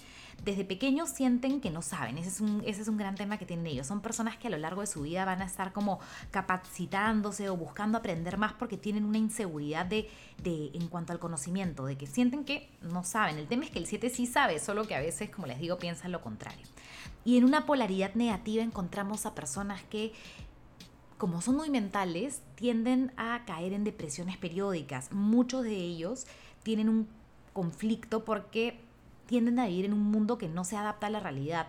desde 0.44 0.66
pequeños 0.66 1.10
sienten 1.10 1.62
que 1.62 1.70
no 1.70 1.82
saben. 1.82 2.18
Ese 2.18 2.30
es, 2.30 2.42
un, 2.42 2.62
ese 2.66 2.82
es 2.82 2.88
un 2.88 2.98
gran 2.98 3.16
tema 3.16 3.38
que 3.38 3.46
tienen 3.46 3.66
ellos. 3.68 3.88
Son 3.88 4.02
personas 4.02 4.38
que 4.38 4.48
a 4.48 4.50
lo 4.50 4.58
largo 4.58 4.82
de 4.82 4.88
su 4.88 5.02
vida 5.02 5.26
van 5.26 5.42
a 5.42 5.46
estar 5.46 5.72
como 5.72 6.00
capacitándose 6.32 7.50
o 7.50 7.56
buscando 7.56 7.98
aprender 7.98 8.38
más 8.38 8.54
porque 8.54 8.78
tienen 8.78 9.06
una 9.06 9.18
inseguridad 9.18 9.86
de, 9.86 10.10
de, 10.42 10.72
en 10.74 10.88
cuanto 10.88 11.14
al 11.14 11.20
conocimiento, 11.20 11.86
de 11.86 11.98
que 11.98 12.08
sienten 12.08 12.44
que 12.44 12.70
no 12.82 13.04
saben. 13.04 13.38
El 13.38 13.48
tema 13.48 13.64
es 13.64 13.72
que 13.72 13.80
el 13.80 13.88
7 13.88 14.10
sí 14.10 14.26
sabe, 14.26 14.60
solo 14.60 14.86
que 14.86 14.96
a 14.96 15.00
veces, 15.00 15.30
como 15.30 15.48
les 15.48 15.60
digo, 15.60 15.78
piensan 15.78 16.12
lo 16.12 16.22
contrario. 16.22 16.66
Y 17.26 17.38
en 17.38 17.46
una 17.46 17.66
polaridad 17.66 18.14
negativa 18.16 18.64
encontramos 18.64 19.26
a 19.26 19.36
personas 19.36 19.82
que 19.84 20.14
como 21.24 21.42
son 21.42 21.56
muy 21.56 21.70
mentales, 21.70 22.42
tienden 22.56 23.14
a 23.16 23.46
caer 23.46 23.72
en 23.72 23.86
depresiones 23.86 24.36
periódicas. 24.36 25.10
Muchos 25.14 25.64
de 25.64 25.74
ellos 25.74 26.26
tienen 26.64 26.90
un 26.90 27.08
conflicto 27.54 28.26
porque 28.26 28.82
tienden 29.26 29.58
a 29.58 29.68
vivir 29.68 29.86
en 29.86 29.94
un 29.94 30.04
mundo 30.04 30.38
que 30.38 30.50
no 30.50 30.66
se 30.66 30.76
adapta 30.76 31.08
a 31.08 31.10
la 31.10 31.22
realidad. 31.22 31.68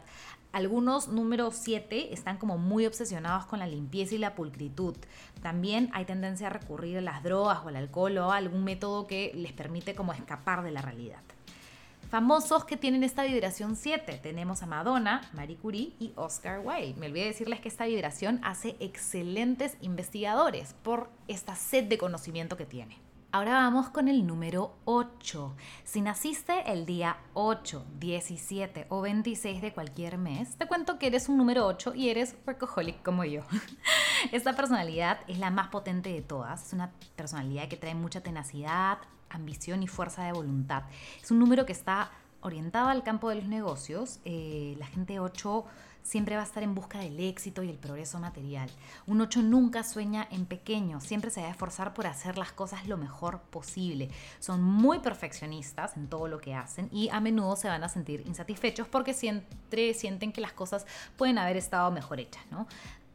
Algunos 0.50 1.06
números 1.06 1.54
7 1.56 2.12
están 2.12 2.38
como 2.38 2.58
muy 2.58 2.84
obsesionados 2.84 3.46
con 3.46 3.60
la 3.60 3.68
limpieza 3.68 4.16
y 4.16 4.18
la 4.18 4.34
pulcritud. 4.34 4.96
También 5.40 5.88
hay 5.92 6.04
tendencia 6.04 6.48
a 6.48 6.50
recurrir 6.50 6.98
a 6.98 7.00
las 7.00 7.22
drogas 7.22 7.60
o 7.64 7.68
al 7.68 7.76
alcohol 7.76 8.18
o 8.18 8.32
a 8.32 8.36
algún 8.38 8.64
método 8.64 9.06
que 9.06 9.32
les 9.36 9.52
permite 9.52 9.94
como 9.94 10.12
escapar 10.12 10.64
de 10.64 10.72
la 10.72 10.82
realidad. 10.82 11.22
Famosos 12.14 12.64
que 12.64 12.76
tienen 12.76 13.02
esta 13.02 13.24
vibración 13.24 13.74
7. 13.74 14.20
Tenemos 14.22 14.62
a 14.62 14.66
Madonna, 14.66 15.28
Marie 15.32 15.56
Curie 15.56 15.94
y 15.98 16.12
Oscar 16.14 16.60
Wilde. 16.64 16.94
Me 16.96 17.08
olvidé 17.08 17.24
decirles 17.24 17.58
que 17.58 17.66
esta 17.66 17.86
vibración 17.86 18.38
hace 18.44 18.76
excelentes 18.78 19.76
investigadores 19.80 20.76
por 20.84 21.10
esta 21.26 21.56
sed 21.56 21.88
de 21.88 21.98
conocimiento 21.98 22.56
que 22.56 22.66
tiene. 22.66 23.00
Ahora 23.32 23.54
vamos 23.54 23.88
con 23.88 24.06
el 24.06 24.28
número 24.28 24.76
8. 24.84 25.56
Si 25.82 26.02
naciste 26.02 26.70
el 26.72 26.86
día 26.86 27.16
8, 27.32 27.84
17 27.98 28.86
o 28.90 29.00
26 29.00 29.60
de 29.60 29.72
cualquier 29.72 30.16
mes, 30.16 30.54
te 30.54 30.68
cuento 30.68 31.00
que 31.00 31.08
eres 31.08 31.28
un 31.28 31.36
número 31.36 31.66
8 31.66 31.96
y 31.96 32.10
eres 32.10 32.36
workaholic 32.46 33.02
como 33.02 33.24
yo. 33.24 33.42
Esta 34.30 34.52
personalidad 34.52 35.18
es 35.26 35.40
la 35.40 35.50
más 35.50 35.66
potente 35.66 36.12
de 36.12 36.22
todas. 36.22 36.68
Es 36.68 36.72
una 36.74 36.92
personalidad 37.16 37.66
que 37.66 37.76
trae 37.76 37.96
mucha 37.96 38.20
tenacidad, 38.20 38.98
ambición 39.34 39.82
y 39.82 39.88
fuerza 39.88 40.24
de 40.24 40.32
voluntad. 40.32 40.84
Es 41.22 41.30
un 41.30 41.38
número 41.38 41.66
que 41.66 41.72
está 41.72 42.10
orientado 42.40 42.88
al 42.88 43.02
campo 43.02 43.28
de 43.28 43.36
los 43.36 43.46
negocios. 43.46 44.20
Eh, 44.24 44.76
la 44.78 44.86
gente 44.86 45.18
8 45.18 45.64
siempre 46.04 46.36
va 46.36 46.42
a 46.42 46.44
estar 46.44 46.62
en 46.62 46.74
busca 46.74 46.98
del 46.98 47.18
éxito 47.18 47.62
y 47.62 47.70
el 47.70 47.78
progreso 47.78 48.20
material. 48.20 48.70
Un 49.06 49.20
8 49.20 49.42
nunca 49.42 49.82
sueña 49.82 50.28
en 50.30 50.44
pequeño, 50.46 51.00
siempre 51.00 51.30
se 51.30 51.40
va 51.40 51.48
a 51.48 51.50
esforzar 51.50 51.94
por 51.94 52.06
hacer 52.06 52.38
las 52.38 52.52
cosas 52.52 52.86
lo 52.86 52.96
mejor 52.96 53.40
posible. 53.40 54.10
Son 54.38 54.62
muy 54.62 55.00
perfeccionistas 55.00 55.96
en 55.96 56.08
todo 56.08 56.28
lo 56.28 56.38
que 56.38 56.54
hacen 56.54 56.88
y 56.92 57.08
a 57.08 57.20
menudo 57.20 57.56
se 57.56 57.68
van 57.68 57.82
a 57.82 57.88
sentir 57.88 58.22
insatisfechos 58.26 58.86
porque 58.86 59.14
siempre 59.14 59.94
sienten 59.94 60.30
que 60.30 60.42
las 60.42 60.52
cosas 60.52 60.86
pueden 61.16 61.38
haber 61.38 61.56
estado 61.56 61.90
mejor 61.90 62.20
hechas, 62.20 62.44
¿no? 62.50 62.66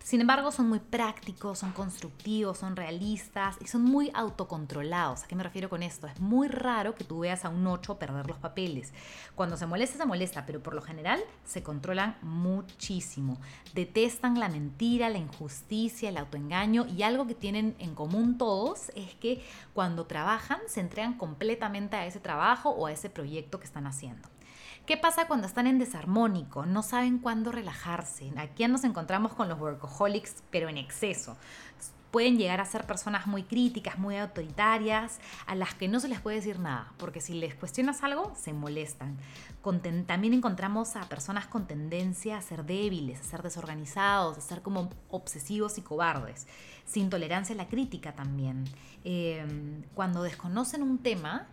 Sin 0.04 0.22
embargo, 0.22 0.52
son 0.52 0.70
muy 0.70 0.80
prácticos, 0.80 1.60
son 1.60 1.72
constructivos, 1.72 2.58
son 2.58 2.76
realistas 2.76 3.58
y 3.62 3.68
son 3.68 3.84
muy 3.84 4.10
autocontrolados. 4.16 5.24
¿A 5.24 5.28
qué 5.28 5.36
me 5.36 5.44
refiero 5.44 5.70
con 5.70 5.84
esto? 5.84 6.08
Es 6.08 6.20
muy 6.20 6.48
raro 6.48 6.96
que 6.96 7.04
tú 7.04 7.20
veas 7.20 7.46
a 7.46 7.50
un 7.50 7.68
8 7.68 8.00
perder 8.00 8.28
los 8.28 8.38
papeles. 8.38 8.92
Cuando 9.36 9.56
se 9.56 9.68
molesta, 9.68 9.98
se 9.98 10.06
molesta, 10.06 10.46
pero 10.48 10.64
por 10.64 10.74
lo 10.74 10.82
general 10.82 11.20
se 11.46 11.62
controlan 11.62 12.18
muchísimo. 12.24 13.38
Detestan 13.76 14.40
la 14.40 14.50
mentira, 14.50 15.10
la 15.10 15.20
injusticia, 15.20 16.10
el 16.10 16.18
autoengaño 16.18 16.88
y 16.88 17.04
algo 17.04 17.28
que 17.28 17.36
tienen 17.36 17.76
en 17.78 17.94
común 17.94 18.38
todos 18.40 18.90
es 18.96 19.14
que 19.16 19.44
cuando 19.74 20.06
trabajan 20.06 20.60
se 20.68 20.80
entregan 20.80 21.18
completamente 21.18 21.98
a 21.98 22.08
ese 22.08 22.20
trabajo 22.20 22.70
o 22.72 22.88
a 22.88 22.92
ese 22.92 23.12
proyecto 23.12 23.60
que 23.60 23.66
están 23.66 23.86
haciendo. 23.86 24.28
¿Qué 24.90 24.98
pasa 24.98 25.28
cuando 25.28 25.46
están 25.46 25.68
en 25.68 25.78
desarmónico? 25.78 26.66
No 26.66 26.82
saben 26.82 27.20
cuándo 27.20 27.52
relajarse. 27.52 28.34
Aquí 28.38 28.68
nos 28.68 28.84
encontramos 28.84 29.34
con 29.34 29.48
los 29.48 29.60
workaholics, 29.60 30.42
pero 30.50 30.68
en 30.68 30.80
exceso. 30.80 31.38
Pueden 32.10 32.40
llegar 32.40 32.60
a 32.60 32.66
ser 32.66 32.88
personas 32.88 33.28
muy 33.28 33.44
críticas, 33.44 34.00
muy 34.00 34.18
autoritarias, 34.18 35.20
a 35.46 35.54
las 35.54 35.76
que 35.76 35.88
no 35.88 36.00
se 36.00 36.08
les 36.08 36.20
puede 36.22 36.38
decir 36.38 36.58
nada, 36.58 36.92
porque 36.98 37.22
si 37.22 37.36
les 37.36 37.54
cuestionas 37.54 38.02
algo, 38.02 38.34
se 38.36 38.52
molestan. 38.52 39.20
también 40.08 40.34
encontramos 40.34 40.96
a 40.96 41.08
personas 41.08 41.46
con 41.46 41.68
tendencia 41.68 42.40
a 42.40 42.42
ser 42.42 42.66
débiles, 42.66 43.22
a 43.22 43.26
ser 43.26 43.44
desorganizados, 43.44 44.40
a 44.40 44.42
ser 44.42 44.64
como 44.64 44.90
obsesivos 45.12 45.78
y 45.78 45.84
cobardes, 45.84 46.48
sin 46.86 47.12
tolerancia 47.12 47.54
a 47.54 47.58
la 47.58 47.68
crítica 47.68 48.16
también. 48.16 48.66
Em, 49.04 49.84
cuando 49.94 50.24
desconocen 50.24 50.82
un 50.82 50.98
tema, 50.98 51.46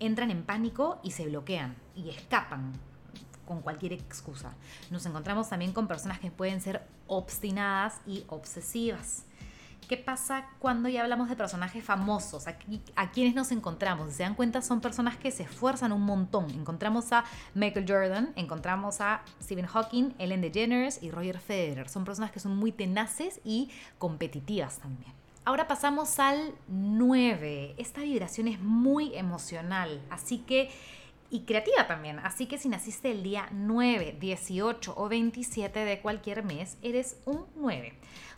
entran 0.00 0.30
en 0.30 0.42
pánico 0.42 1.00
y 1.02 1.10
se 1.10 1.26
bloquean 1.26 1.81
y 1.94 2.10
escapan 2.10 2.72
con 3.46 3.60
cualquier 3.60 3.92
excusa. 3.92 4.54
Nos 4.90 5.04
encontramos 5.06 5.48
también 5.48 5.72
con 5.72 5.88
personas 5.88 6.18
que 6.20 6.30
pueden 6.30 6.60
ser 6.60 6.82
obstinadas 7.06 8.00
y 8.06 8.24
obsesivas. 8.28 9.24
¿Qué 9.88 9.96
pasa 9.96 10.46
cuando 10.58 10.88
ya 10.88 11.02
hablamos 11.02 11.28
de 11.28 11.36
personajes 11.36 11.84
famosos? 11.84 12.46
Aquí, 12.46 12.80
¿A 12.94 13.10
quienes 13.10 13.34
nos 13.34 13.50
encontramos? 13.50 14.08
Si 14.10 14.16
se 14.16 14.22
dan 14.22 14.34
cuenta, 14.34 14.62
son 14.62 14.80
personas 14.80 15.16
que 15.16 15.30
se 15.30 15.42
esfuerzan 15.42 15.92
un 15.92 16.02
montón. 16.02 16.48
Encontramos 16.50 17.12
a 17.12 17.24
Michael 17.54 17.84
Jordan, 17.86 18.32
encontramos 18.36 19.00
a 19.00 19.22
Stephen 19.42 19.66
Hawking, 19.66 20.14
Ellen 20.18 20.40
DeGeneres 20.40 21.02
y 21.02 21.10
Roger 21.10 21.38
Federer. 21.38 21.88
Son 21.88 22.04
personas 22.04 22.30
que 22.30 22.40
son 22.40 22.56
muy 22.56 22.72
tenaces 22.72 23.40
y 23.44 23.70
competitivas 23.98 24.78
también. 24.78 25.12
Ahora 25.44 25.66
pasamos 25.66 26.20
al 26.20 26.54
9. 26.68 27.74
Esta 27.76 28.02
vibración 28.02 28.46
es 28.46 28.60
muy 28.60 29.14
emocional, 29.16 30.00
así 30.08 30.38
que 30.38 30.70
y 31.32 31.40
creativa 31.40 31.86
también. 31.86 32.18
Así 32.20 32.46
que 32.46 32.58
si 32.58 32.68
naciste 32.68 33.10
el 33.10 33.22
día 33.22 33.48
9, 33.52 34.18
18 34.20 34.94
o 34.96 35.08
27 35.08 35.80
de 35.80 36.00
cualquier 36.00 36.44
mes, 36.44 36.76
eres 36.82 37.16
un 37.24 37.46
9. 37.56 37.94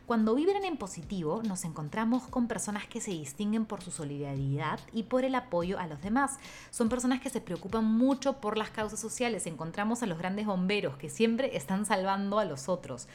Cuando 0.07 0.35
vibran 0.35 0.65
en 0.65 0.77
positivo, 0.77 1.43
nos 1.43 1.65
encontramos 1.65 2.25
con 2.29 2.47
personas 2.47 2.87
que 2.87 3.01
se 3.01 3.11
distinguen 3.11 3.65
por 3.65 3.83
su 3.83 3.91
solidaridad 3.91 4.79
y 4.93 5.05
por 5.05 5.25
el 5.25 5.35
apoyo 5.35 5.79
a 5.79 5.87
los 5.87 6.03
demás. 6.03 6.39
Son 6.71 6.89
personas 6.89 7.21
que 7.21 7.31
se 7.31 7.41
preocupan 7.41 7.85
mucho 7.87 8.35
por 8.35 8.57
las 8.57 8.71
causas 8.71 9.01
sociales. 9.01 9.47
Encontramos 9.47 10.03
a 10.03 10.07
los 10.07 10.19
grandes 10.19 10.47
bomberos 10.47 10.97
que 10.97 11.09
siempre 11.09 11.57
están 11.57 11.87
salvando 11.87 12.39
a 12.39 12.45
los 12.45 12.69
otros. 12.69 13.09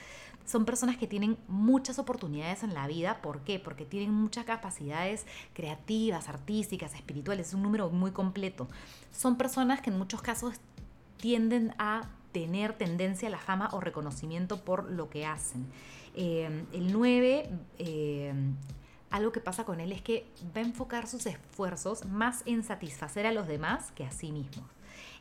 Son 0.49 0.65
personas 0.65 0.97
que 0.97 1.05
tienen 1.05 1.37
muchas 1.47 1.99
oportunidades 1.99 2.63
en 2.63 2.73
la 2.73 2.87
vida. 2.87 3.21
¿Por 3.21 3.41
qué? 3.41 3.59
Porque 3.59 3.85
tienen 3.85 4.11
muchas 4.11 4.45
capacidades 4.45 5.27
creativas, 5.53 6.27
artísticas, 6.27 6.95
espirituales. 6.95 7.49
Es 7.49 7.53
un 7.53 7.61
número 7.61 7.91
muy 7.91 8.09
completo. 8.09 8.67
Son 9.11 9.37
personas 9.37 9.79
que 9.81 9.91
en 9.91 9.99
muchos 9.99 10.23
casos 10.23 10.55
tienden 11.17 11.75
a 11.77 12.09
tener 12.31 12.73
tendencia 12.73 13.27
a 13.27 13.31
la 13.31 13.37
fama 13.37 13.69
o 13.73 13.79
reconocimiento 13.79 14.65
por 14.65 14.89
lo 14.89 15.07
que 15.11 15.23
hacen. 15.23 15.67
Eh, 16.15 16.65
el 16.73 16.93
9, 16.93 17.47
eh, 17.77 18.33
algo 19.11 19.31
que 19.31 19.41
pasa 19.41 19.65
con 19.65 19.79
él 19.79 19.91
es 19.91 20.01
que 20.01 20.25
va 20.57 20.61
a 20.61 20.63
enfocar 20.63 21.05
sus 21.05 21.27
esfuerzos 21.27 22.05
más 22.05 22.41
en 22.47 22.63
satisfacer 22.63 23.27
a 23.27 23.31
los 23.31 23.47
demás 23.47 23.91
que 23.91 24.03
a 24.03 24.09
sí 24.09 24.31
mismo. 24.31 24.63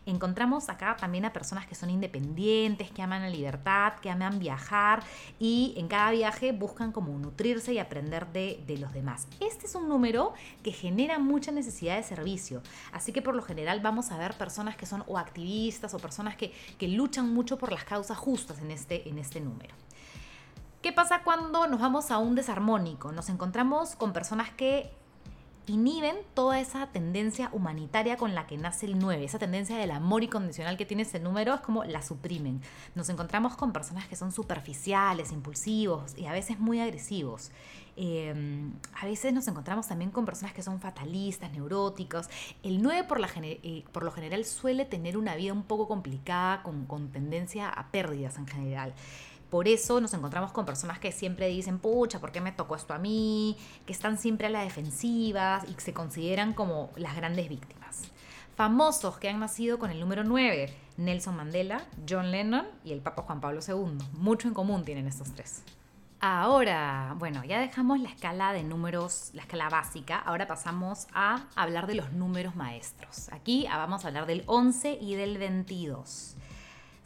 Encontramos 0.06 0.68
acá 0.68 0.96
también 0.98 1.24
a 1.24 1.32
personas 1.32 1.66
que 1.66 1.74
son 1.74 1.90
independientes, 1.90 2.90
que 2.90 3.02
aman 3.02 3.22
la 3.22 3.30
libertad, 3.30 3.94
que 4.00 4.10
aman 4.10 4.38
viajar 4.38 5.02
y 5.38 5.74
en 5.76 5.88
cada 5.88 6.10
viaje 6.10 6.52
buscan 6.52 6.92
como 6.92 7.16
nutrirse 7.18 7.72
y 7.72 7.78
aprender 7.78 8.26
de, 8.28 8.62
de 8.66 8.78
los 8.78 8.92
demás. 8.92 9.28
Este 9.40 9.66
es 9.66 9.74
un 9.74 9.88
número 9.88 10.32
que 10.62 10.72
genera 10.72 11.18
mucha 11.18 11.52
necesidad 11.52 11.96
de 11.96 12.02
servicio, 12.02 12.62
así 12.92 13.12
que 13.12 13.22
por 13.22 13.34
lo 13.34 13.42
general 13.42 13.80
vamos 13.80 14.10
a 14.10 14.18
ver 14.18 14.34
personas 14.34 14.76
que 14.76 14.86
son 14.86 15.04
o 15.06 15.18
activistas 15.18 15.94
o 15.94 15.98
personas 15.98 16.36
que, 16.36 16.52
que 16.78 16.88
luchan 16.88 17.32
mucho 17.32 17.58
por 17.58 17.72
las 17.72 17.84
causas 17.84 18.16
justas 18.16 18.60
en 18.60 18.70
este, 18.70 19.08
en 19.08 19.18
este 19.18 19.40
número. 19.40 19.74
¿Qué 20.82 20.92
pasa 20.92 21.22
cuando 21.24 21.66
nos 21.66 21.80
vamos 21.80 22.12
a 22.12 22.18
un 22.18 22.36
desarmónico? 22.36 23.10
Nos 23.10 23.28
encontramos 23.30 23.96
con 23.96 24.12
personas 24.12 24.50
que 24.50 24.92
inhiben 25.70 26.16
toda 26.34 26.60
esa 26.60 26.86
tendencia 26.88 27.50
humanitaria 27.52 28.16
con 28.16 28.34
la 28.34 28.46
que 28.46 28.56
nace 28.56 28.86
el 28.86 28.98
9, 28.98 29.24
esa 29.24 29.38
tendencia 29.38 29.76
del 29.76 29.90
amor 29.90 30.22
incondicional 30.22 30.76
que 30.76 30.86
tiene 30.86 31.02
ese 31.02 31.20
número 31.20 31.54
es 31.54 31.60
como 31.60 31.84
la 31.84 32.02
suprimen. 32.02 32.60
Nos 32.94 33.08
encontramos 33.08 33.56
con 33.56 33.72
personas 33.72 34.06
que 34.08 34.16
son 34.16 34.32
superficiales, 34.32 35.32
impulsivos 35.32 36.16
y 36.16 36.26
a 36.26 36.32
veces 36.32 36.58
muy 36.58 36.80
agresivos. 36.80 37.50
Em, 38.00 38.74
a 38.94 39.06
veces 39.06 39.32
nos 39.32 39.48
encontramos 39.48 39.88
también 39.88 40.12
con 40.12 40.24
personas 40.24 40.54
que 40.54 40.62
son 40.62 40.80
fatalistas, 40.80 41.50
neuróticos. 41.50 42.28
El 42.62 42.80
9 42.80 43.04
por, 43.04 43.18
la, 43.18 43.28
eh, 43.36 43.84
por 43.90 44.04
lo 44.04 44.12
general 44.12 44.44
suele 44.44 44.84
tener 44.84 45.16
una 45.16 45.34
vida 45.34 45.52
un 45.52 45.64
poco 45.64 45.88
complicada 45.88 46.62
con, 46.62 46.86
con 46.86 47.08
tendencia 47.08 47.68
a 47.68 47.90
pérdidas 47.90 48.38
en 48.38 48.46
general. 48.46 48.94
Por 49.50 49.66
eso 49.66 50.00
nos 50.00 50.12
encontramos 50.12 50.52
con 50.52 50.66
personas 50.66 50.98
que 50.98 51.10
siempre 51.10 51.48
dicen, 51.48 51.78
pucha, 51.78 52.20
¿por 52.20 52.32
qué 52.32 52.40
me 52.40 52.52
tocó 52.52 52.76
esto 52.76 52.92
a 52.92 52.98
mí? 52.98 53.56
Que 53.86 53.92
están 53.92 54.18
siempre 54.18 54.46
a 54.46 54.50
la 54.50 54.62
defensiva 54.62 55.62
y 55.66 55.80
se 55.80 55.94
consideran 55.94 56.52
como 56.52 56.90
las 56.96 57.16
grandes 57.16 57.48
víctimas. 57.48 58.02
Famosos 58.56 59.18
que 59.18 59.28
han 59.28 59.40
nacido 59.40 59.78
con 59.78 59.90
el 59.90 60.00
número 60.00 60.24
9, 60.24 60.74
Nelson 60.98 61.36
Mandela, 61.36 61.82
John 62.08 62.30
Lennon 62.30 62.66
y 62.84 62.92
el 62.92 63.00
Papa 63.00 63.22
Juan 63.22 63.40
Pablo 63.40 63.60
II. 63.66 63.98
Mucho 64.14 64.48
en 64.48 64.54
común 64.54 64.84
tienen 64.84 65.06
estos 65.06 65.32
tres. 65.32 65.62
Ahora, 66.20 67.14
bueno, 67.16 67.44
ya 67.44 67.60
dejamos 67.60 68.00
la 68.00 68.08
escala 68.08 68.52
de 68.52 68.64
números, 68.64 69.30
la 69.34 69.42
escala 69.42 69.68
básica, 69.68 70.18
ahora 70.18 70.48
pasamos 70.48 71.06
a 71.14 71.44
hablar 71.54 71.86
de 71.86 71.94
los 71.94 72.12
números 72.12 72.56
maestros. 72.56 73.28
Aquí 73.30 73.66
vamos 73.70 74.04
a 74.04 74.08
hablar 74.08 74.26
del 74.26 74.42
11 74.46 74.98
y 75.00 75.14
del 75.14 75.38
22. 75.38 76.36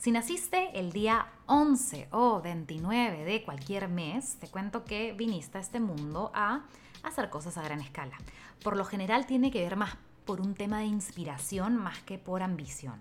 Si 0.03 0.11
naciste 0.11 0.77
el 0.81 0.91
día 0.91 1.29
11 1.47 2.09
o 2.11 2.43
29 2.43 3.25
de 3.25 3.45
cualquier 3.45 3.87
mes, 3.87 4.35
te 4.41 4.49
cuento 4.49 4.85
que 4.85 5.13
viniste 5.13 5.59
a 5.59 5.61
este 5.61 5.79
mundo 5.79 6.33
a 6.35 6.65
hacer 7.05 7.31
cosas 7.31 7.57
a 7.57 7.63
gran 7.63 7.81
escala. 7.81 8.19
Por 8.65 8.77
lo 8.77 8.85
general 8.85 9.27
tiene 9.27 9.53
que 9.53 9.63
ver 9.63 9.77
más 9.77 9.97
por 10.25 10.41
un 10.41 10.55
tema 10.55 10.81
de 10.81 10.87
inspiración 10.87 11.77
más 11.77 12.01
que 12.01 12.19
por 12.19 12.43
ambición. 12.43 13.01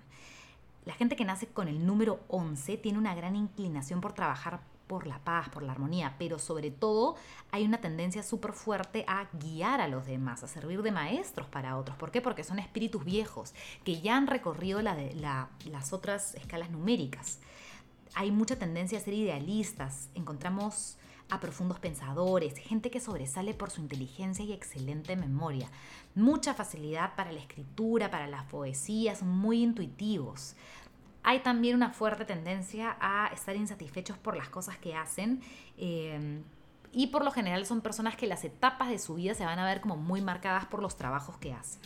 La 0.86 0.94
gente 0.94 1.16
que 1.16 1.26
nace 1.26 1.48
con 1.48 1.68
el 1.68 1.88
número 1.88 2.20
11 2.28 2.78
tiene 2.78 3.00
una 3.00 3.16
gran 3.16 3.36
inclinación 3.36 4.00
por 4.00 4.14
trabajar 4.14 4.60
por 4.92 5.08
la 5.08 5.20
paz, 5.20 5.48
por 5.48 5.64
la 5.64 5.72
armonía, 5.72 6.16
pero 6.20 6.38
sobre 6.38 6.70
todo 6.70 7.16
hay 7.50 7.64
una 7.64 7.80
tendencia 7.80 8.24
súper 8.24 8.52
fuerte 8.52 9.06
a 9.08 9.30
guiar 9.32 9.80
a 9.80 9.88
los 9.88 10.06
demás, 10.06 10.44
a 10.44 10.50
servir 10.50 10.82
de 10.82 10.92
maestros 10.92 11.48
para 11.48 11.78
otros. 11.78 11.96
¿Por 11.96 12.12
qué? 12.12 12.20
Porque 12.20 12.44
son 12.44 12.60
espíritus 12.60 13.06
viejos 13.06 13.54
que 13.86 14.02
ya 14.02 14.18
han 14.18 14.28
recorrido 14.28 14.82
las 14.82 15.94
otras 15.94 16.36
escalas 16.36 16.72
numéricas. 16.72 17.40
Hay 18.16 18.32
mucha 18.32 18.58
tendencia 18.58 18.98
a 18.98 19.02
ser 19.02 19.14
idealistas. 19.14 20.10
Encontramos 20.14 20.98
a 21.30 21.40
profundos 21.40 21.80
pensadores, 21.80 22.58
gente 22.58 22.92
que 22.92 23.00
sobresale 23.00 23.54
por 23.54 23.72
su 23.72 23.80
inteligencia 23.80 24.44
y 24.44 24.52
excelente 24.52 25.16
memoria. 25.16 25.70
Mucha 26.16 26.54
facilidad 26.54 27.16
para 27.16 27.32
la 27.32 27.40
escritura, 27.40 28.12
para 28.12 28.28
la 28.28 28.46
poesía, 28.50 29.16
son 29.16 29.30
muy 29.30 29.64
intuitivos. 29.64 30.58
Hay 31.24 31.40
también 31.40 31.76
una 31.76 31.92
fuerte 31.92 32.26
tendencia 32.26 32.98
a 33.00 33.28
estar 33.28 33.56
insatisfechos 33.56 34.18
por 34.18 34.36
las 34.36 34.50
cosas 34.50 34.78
que 34.78 34.96
hacen. 34.96 35.42
Eh, 35.78 36.42
y 36.92 37.08
por 37.08 37.24
lo 37.24 37.32
general 37.32 37.66
son 37.66 37.82
personas 37.82 38.16
que 38.16 38.28
las 38.28 38.44
etapas 38.44 38.90
de 38.90 39.00
su 39.00 39.16
vida 39.16 39.34
se 39.34 39.46
van 39.46 39.60
a 39.60 39.66
ver 39.66 39.82
como 39.82 39.98
muy 39.98 40.22
marcadas 40.22 40.66
por 40.66 40.82
los 40.82 40.98
trabajos 40.98 41.38
que 41.38 41.54
hacen. 41.54 41.82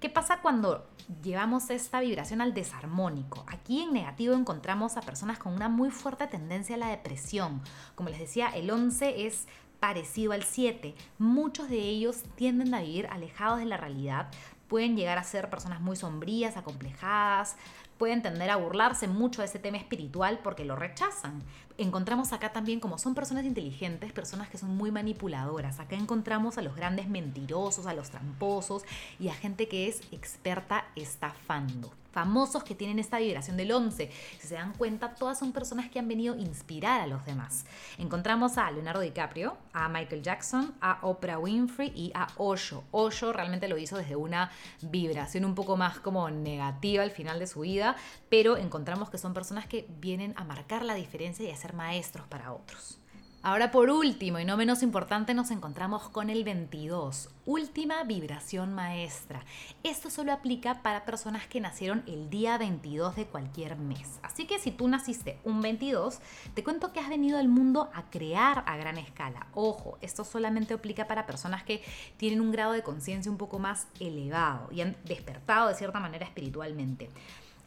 ¿Qué 0.00 0.08
pasa 0.08 0.40
cuando 0.40 0.88
llevamos 1.22 1.68
esta 1.68 2.00
vibración 2.00 2.40
al 2.40 2.54
desarmónico? 2.54 3.44
Aquí 3.48 3.82
en 3.82 3.92
negativo 3.92 4.34
encontramos 4.34 4.96
a 4.96 5.02
personas 5.02 5.38
con 5.38 5.52
una 5.52 5.68
muy 5.68 5.90
fuerte 5.90 6.26
tendencia 6.26 6.76
a 6.76 6.78
la 6.78 6.88
depresión. 6.88 7.60
Como 7.94 8.08
les 8.08 8.18
decía, 8.18 8.48
el 8.48 8.70
11 8.70 9.26
es 9.26 9.46
parecido 9.78 10.32
al 10.32 10.44
7. 10.44 10.94
Muchos 11.18 11.68
de 11.68 11.80
ellos 11.80 12.22
tienden 12.34 12.72
a 12.72 12.80
vivir 12.80 13.08
alejados 13.08 13.58
de 13.58 13.66
la 13.66 13.76
realidad, 13.76 14.30
pueden 14.68 14.96
llegar 14.96 15.18
a 15.18 15.24
ser 15.24 15.50
personas 15.50 15.82
muy 15.82 15.96
sombrías, 15.96 16.56
acomplejadas, 16.56 17.56
pueden 18.00 18.22
tender 18.22 18.48
a 18.48 18.56
burlarse 18.56 19.08
mucho 19.08 19.42
de 19.42 19.46
ese 19.46 19.58
tema 19.58 19.76
espiritual 19.76 20.40
porque 20.42 20.64
lo 20.64 20.74
rechazan. 20.74 21.42
Encontramos 21.76 22.32
acá 22.32 22.50
también 22.50 22.80
como 22.80 22.96
son 22.96 23.14
personas 23.14 23.44
inteligentes, 23.44 24.10
personas 24.10 24.48
que 24.48 24.56
son 24.56 24.74
muy 24.74 24.90
manipuladoras. 24.90 25.80
Acá 25.80 25.96
encontramos 25.96 26.56
a 26.56 26.62
los 26.62 26.74
grandes 26.74 27.10
mentirosos, 27.10 27.84
a 27.84 27.92
los 27.92 28.08
tramposos 28.08 28.84
y 29.18 29.28
a 29.28 29.34
gente 29.34 29.68
que 29.68 29.86
es 29.86 30.00
experta 30.12 30.86
estafando 30.96 31.92
famosos 32.12 32.64
que 32.64 32.74
tienen 32.74 32.98
esta 32.98 33.18
vibración 33.18 33.56
del 33.56 33.72
11. 33.72 34.10
Si 34.38 34.46
se 34.46 34.54
dan 34.54 34.72
cuenta, 34.72 35.14
todas 35.14 35.38
son 35.38 35.52
personas 35.52 35.90
que 35.90 35.98
han 35.98 36.08
venido 36.08 36.34
a 36.34 36.38
inspirar 36.38 37.00
a 37.00 37.06
los 37.06 37.24
demás. 37.24 37.64
Encontramos 37.98 38.58
a 38.58 38.70
Leonardo 38.70 39.00
DiCaprio, 39.00 39.56
a 39.72 39.88
Michael 39.88 40.22
Jackson, 40.22 40.74
a 40.80 40.98
Oprah 41.02 41.38
Winfrey 41.38 41.92
y 41.94 42.12
a 42.14 42.28
Osho. 42.36 42.84
Osho 42.90 43.32
realmente 43.32 43.68
lo 43.68 43.78
hizo 43.78 43.96
desde 43.96 44.16
una 44.16 44.50
vibración 44.82 45.44
un 45.44 45.54
poco 45.54 45.76
más 45.76 45.98
como 46.00 46.30
negativa 46.30 47.02
al 47.02 47.10
final 47.10 47.38
de 47.38 47.46
su 47.46 47.60
vida, 47.60 47.96
pero 48.28 48.56
encontramos 48.56 49.10
que 49.10 49.18
son 49.18 49.34
personas 49.34 49.66
que 49.66 49.86
vienen 50.00 50.34
a 50.36 50.44
marcar 50.44 50.84
la 50.84 50.94
diferencia 50.94 51.48
y 51.48 51.50
a 51.50 51.56
ser 51.56 51.74
maestros 51.74 52.26
para 52.26 52.52
otros. 52.52 52.98
Ahora 53.42 53.70
por 53.70 53.88
último 53.88 54.38
y 54.38 54.44
no 54.44 54.58
menos 54.58 54.82
importante 54.82 55.32
nos 55.32 55.50
encontramos 55.50 56.10
con 56.10 56.28
el 56.28 56.44
22, 56.44 57.30
última 57.46 58.04
vibración 58.04 58.74
maestra. 58.74 59.46
Esto 59.82 60.10
solo 60.10 60.34
aplica 60.34 60.82
para 60.82 61.06
personas 61.06 61.46
que 61.46 61.58
nacieron 61.58 62.02
el 62.06 62.28
día 62.28 62.58
22 62.58 63.16
de 63.16 63.24
cualquier 63.24 63.76
mes. 63.76 64.20
Así 64.22 64.46
que 64.46 64.58
si 64.58 64.72
tú 64.72 64.88
naciste 64.88 65.38
un 65.42 65.62
22, 65.62 66.18
te 66.52 66.62
cuento 66.62 66.92
que 66.92 67.00
has 67.00 67.08
venido 67.08 67.38
al 67.38 67.48
mundo 67.48 67.88
a 67.94 68.10
crear 68.10 68.62
a 68.66 68.76
gran 68.76 68.98
escala. 68.98 69.46
Ojo, 69.54 69.96
esto 70.02 70.22
solamente 70.22 70.74
aplica 70.74 71.06
para 71.06 71.24
personas 71.24 71.62
que 71.62 71.82
tienen 72.18 72.42
un 72.42 72.52
grado 72.52 72.72
de 72.72 72.82
conciencia 72.82 73.32
un 73.32 73.38
poco 73.38 73.58
más 73.58 73.86
elevado 74.00 74.68
y 74.70 74.82
han 74.82 74.98
despertado 75.06 75.68
de 75.68 75.76
cierta 75.76 75.98
manera 75.98 76.26
espiritualmente. 76.26 77.08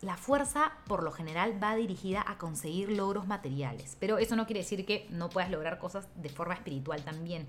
La 0.03 0.17
fuerza, 0.17 0.73
por 0.85 1.01
lo 1.01 1.13
general, 1.13 1.63
va 1.63 1.75
dirigida 1.75 2.25
a 2.27 2.37
conseguir 2.37 2.91
logros 2.91 3.25
materiales, 3.25 3.95
pero 4.01 4.17
eso 4.17 4.35
no 4.35 4.45
quiere 4.45 4.59
decir 4.59 4.85
que 4.85 5.07
no 5.09 5.29
puedas 5.29 5.49
lograr 5.49 5.79
cosas 5.79 6.09
de 6.15 6.27
forma 6.27 6.55
espiritual 6.55 7.01
también. 7.05 7.47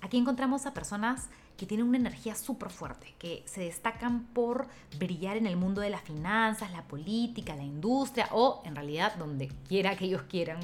Aquí 0.00 0.16
encontramos 0.16 0.64
a 0.64 0.72
personas 0.72 1.28
que 1.58 1.66
tienen 1.66 1.86
una 1.86 1.98
energía 1.98 2.34
súper 2.34 2.70
fuerte, 2.70 3.14
que 3.18 3.42
se 3.44 3.60
destacan 3.60 4.24
por 4.32 4.66
brillar 4.98 5.36
en 5.36 5.46
el 5.46 5.58
mundo 5.58 5.82
de 5.82 5.90
las 5.90 6.00
finanzas, 6.00 6.72
la 6.72 6.84
política, 6.84 7.54
la 7.54 7.64
industria 7.64 8.30
o 8.32 8.62
en 8.64 8.76
realidad 8.76 9.16
donde 9.16 9.48
quiera 9.68 9.94
que 9.94 10.06
ellos 10.06 10.22
quieran 10.22 10.58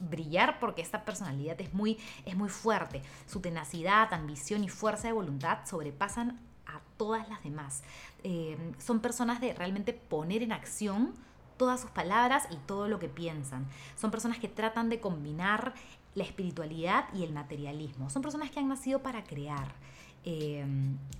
brillar 0.00 0.58
porque 0.58 0.82
esta 0.82 1.04
personalidad 1.04 1.60
es 1.60 1.72
muy, 1.72 1.96
es 2.26 2.34
muy 2.34 2.48
fuerte. 2.48 3.02
Su 3.26 3.40
tenacidad, 3.40 4.12
ambición 4.12 4.64
y 4.64 4.68
fuerza 4.68 5.06
de 5.06 5.12
voluntad 5.12 5.58
sobrepasan 5.64 6.40
a 6.72 6.80
todas 6.96 7.28
las 7.28 7.42
demás. 7.42 7.82
Eh, 8.24 8.56
son 8.78 9.00
personas 9.00 9.40
de 9.40 9.54
realmente 9.54 9.92
poner 9.92 10.42
en 10.42 10.52
acción 10.52 11.14
todas 11.56 11.80
sus 11.80 11.90
palabras 11.90 12.44
y 12.50 12.56
todo 12.56 12.88
lo 12.88 12.98
que 12.98 13.08
piensan. 13.08 13.66
Son 13.96 14.10
personas 14.10 14.38
que 14.38 14.48
tratan 14.48 14.88
de 14.88 15.00
combinar 15.00 15.74
la 16.14 16.24
espiritualidad 16.24 17.04
y 17.14 17.24
el 17.24 17.32
materialismo. 17.32 18.10
Son 18.10 18.22
personas 18.22 18.50
que 18.50 18.60
han 18.60 18.68
nacido 18.68 19.00
para 19.00 19.24
crear. 19.24 19.72
Eh, 20.24 20.64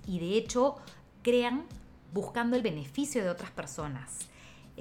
y 0.07 0.19
de 0.19 0.37
hecho 0.37 0.77
crean 1.23 1.65
buscando 2.13 2.57
el 2.57 2.63
beneficio 2.63 3.23
de 3.23 3.31
otras 3.31 3.51
personas. 3.51 4.29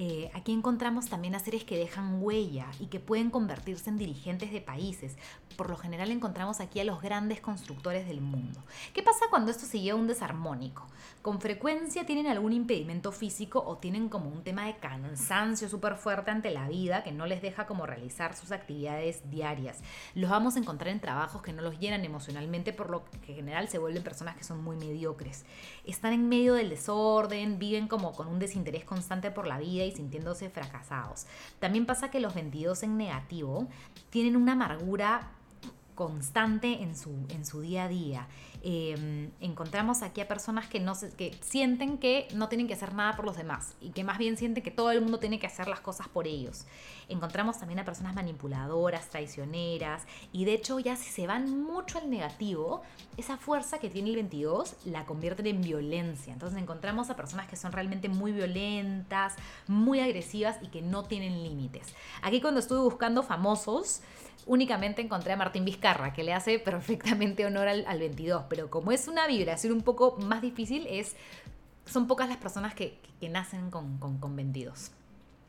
Eh, 0.03 0.31
aquí 0.33 0.51
encontramos 0.51 1.09
también 1.09 1.35
a 1.35 1.39
seres 1.39 1.63
que 1.63 1.77
dejan 1.77 2.23
huella 2.23 2.65
y 2.79 2.87
que 2.87 2.99
pueden 2.99 3.29
convertirse 3.29 3.87
en 3.87 3.99
dirigentes 3.99 4.51
de 4.51 4.59
países. 4.59 5.15
Por 5.55 5.69
lo 5.69 5.77
general 5.77 6.09
encontramos 6.09 6.59
aquí 6.59 6.79
a 6.79 6.83
los 6.83 7.03
grandes 7.03 7.39
constructores 7.39 8.07
del 8.07 8.19
mundo. 8.19 8.63
¿Qué 8.95 9.03
pasa 9.03 9.25
cuando 9.29 9.51
esto 9.51 9.67
se 9.67 9.79
lleva 9.79 9.99
a 9.99 10.01
un 10.01 10.07
desarmónico? 10.07 10.87
Con 11.21 11.39
frecuencia 11.39 12.03
tienen 12.03 12.25
algún 12.25 12.51
impedimento 12.51 13.11
físico 13.11 13.63
o 13.63 13.77
tienen 13.77 14.09
como 14.09 14.31
un 14.31 14.43
tema 14.43 14.65
de 14.65 14.77
cansancio 14.77 15.69
súper 15.69 15.97
fuerte 15.97 16.31
ante 16.31 16.49
la 16.49 16.67
vida 16.67 17.03
que 17.03 17.11
no 17.11 17.27
les 17.27 17.43
deja 17.43 17.67
como 17.67 17.85
realizar 17.85 18.35
sus 18.35 18.51
actividades 18.51 19.29
diarias. 19.29 19.81
Los 20.15 20.31
vamos 20.31 20.55
a 20.55 20.59
encontrar 20.59 20.91
en 20.91 20.99
trabajos 20.99 21.43
que 21.43 21.53
no 21.53 21.61
los 21.61 21.77
llenan 21.77 22.05
emocionalmente, 22.05 22.73
por 22.73 22.89
lo 22.89 23.05
que 23.05 23.33
en 23.33 23.35
general 23.35 23.67
se 23.67 23.77
vuelven 23.77 24.01
personas 24.01 24.35
que 24.35 24.43
son 24.43 24.63
muy 24.63 24.77
mediocres. 24.77 25.45
Están 25.85 26.13
en 26.13 26.27
medio 26.27 26.55
del 26.55 26.71
desorden, 26.71 27.59
viven 27.59 27.87
como 27.87 28.13
con 28.13 28.27
un 28.27 28.39
desinterés 28.39 28.83
constante 28.83 29.29
por 29.29 29.45
la 29.45 29.59
vida 29.59 29.83
y 29.83 29.90
sintiéndose 29.91 30.49
fracasados. 30.49 31.25
También 31.59 31.85
pasa 31.85 32.11
que 32.11 32.19
los 32.19 32.33
22 32.33 32.83
en 32.83 32.97
negativo 32.97 33.67
tienen 34.09 34.35
una 34.35 34.53
amargura 34.53 35.31
constante 35.95 36.81
en 36.81 36.95
su, 36.95 37.11
en 37.29 37.45
su 37.45 37.61
día 37.61 37.83
a 37.83 37.87
día. 37.87 38.27
Em, 38.63 39.31
encontramos 39.39 40.03
aquí 40.03 40.21
a 40.21 40.27
personas 40.27 40.67
que, 40.67 40.79
no 40.79 40.93
que 41.17 41.35
sienten 41.41 41.97
que 41.97 42.27
no 42.35 42.47
tienen 42.47 42.67
que 42.67 42.75
hacer 42.75 42.93
nada 42.93 43.15
por 43.15 43.25
los 43.25 43.35
demás 43.35 43.73
y 43.81 43.89
que 43.89 44.03
más 44.03 44.19
bien 44.19 44.37
sienten 44.37 44.63
que 44.63 44.69
todo 44.69 44.91
el 44.91 45.01
mundo 45.01 45.17
tiene 45.17 45.39
que 45.39 45.47
hacer 45.47 45.67
las 45.67 45.79
cosas 45.79 46.07
por 46.07 46.27
ellos. 46.27 46.65
Encontramos 47.09 47.57
también 47.57 47.79
a 47.79 47.85
personas 47.85 48.13
manipuladoras, 48.13 49.09
traicioneras 49.09 50.03
y 50.31 50.45
de 50.45 50.53
hecho 50.53 50.79
ya 50.79 50.95
si 50.95 51.09
se 51.09 51.25
van 51.25 51.63
mucho 51.63 51.97
al 51.97 52.11
negativo, 52.11 52.83
esa 53.17 53.37
fuerza 53.37 53.79
que 53.79 53.89
tiene 53.89 54.09
el 54.09 54.15
22 54.17 54.75
la 54.85 55.05
convierten 55.05 55.47
en 55.47 55.61
violencia. 55.61 56.31
Entonces 56.31 56.61
encontramos 56.61 57.09
a 57.09 57.15
personas 57.15 57.47
que 57.47 57.55
son 57.55 57.71
realmente 57.71 58.09
muy 58.09 58.31
violentas, 58.31 59.33
muy 59.67 60.01
agresivas 60.01 60.57
y 60.61 60.67
que 60.67 60.83
no 60.83 61.03
tienen 61.03 61.41
límites. 61.41 61.95
Aquí 62.21 62.41
cuando 62.41 62.59
estuve 62.59 62.81
buscando 62.81 63.23
famosos, 63.23 64.01
únicamente 64.45 65.01
encontré 65.01 65.33
a 65.33 65.37
Martín 65.37 65.65
Vizcarra, 65.65 66.13
que 66.13 66.23
le 66.23 66.33
hace 66.33 66.59
perfectamente 66.71 67.45
honor 67.45 67.67
al, 67.67 67.99
22, 67.99 68.43
pero 68.51 68.69
como 68.69 68.91
es 68.91 69.07
una 69.07 69.27
vibración 69.27 69.71
un 69.71 69.81
poco 69.81 70.17
más 70.17 70.41
difícil, 70.41 70.85
es, 70.89 71.15
son 71.85 72.05
pocas 72.05 72.27
las 72.27 72.35
personas 72.35 72.75
que, 72.75 72.99
nacen 73.21 73.71
con, 73.71 73.97
con, 73.97 74.35
22. 74.35 74.91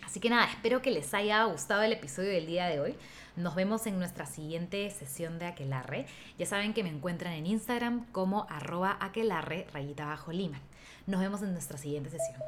Así 0.05 0.21
que 0.21 0.31
nada, 0.31 0.45
espero 0.45 0.83
que 0.83 0.93
les 0.93 1.12
haya 1.12 1.43
gustado 1.47 1.83
el 1.83 1.91
episodio 1.91 2.31
del 2.31 2.47
día 2.47 2.67
de 2.67 2.79
hoy. 2.79 2.95
Nos 3.35 3.57
vemos 3.57 3.88
en 3.88 3.99
nuestra 3.99 4.25
siguiente 4.25 4.88
sesión 4.91 5.41
de 5.41 5.47
Aquelarre. 5.47 6.07
Ya 6.38 6.47
saben 6.47 6.75
que 6.75 6.85
me 6.85 6.91
encuentran 6.91 7.33
en 7.33 7.47
Instagram 7.47 8.07
como 8.12 8.47
arroba 8.49 8.97
aquelarre 9.01 9.67
rayita 9.73 10.07
bajo 10.07 10.31
lima. 10.31 10.61
Nos 11.09 11.19
vemos 11.19 11.43
en 11.43 11.55
nuestra 11.55 11.79
siguiente 11.79 12.09
sesión. 12.09 12.41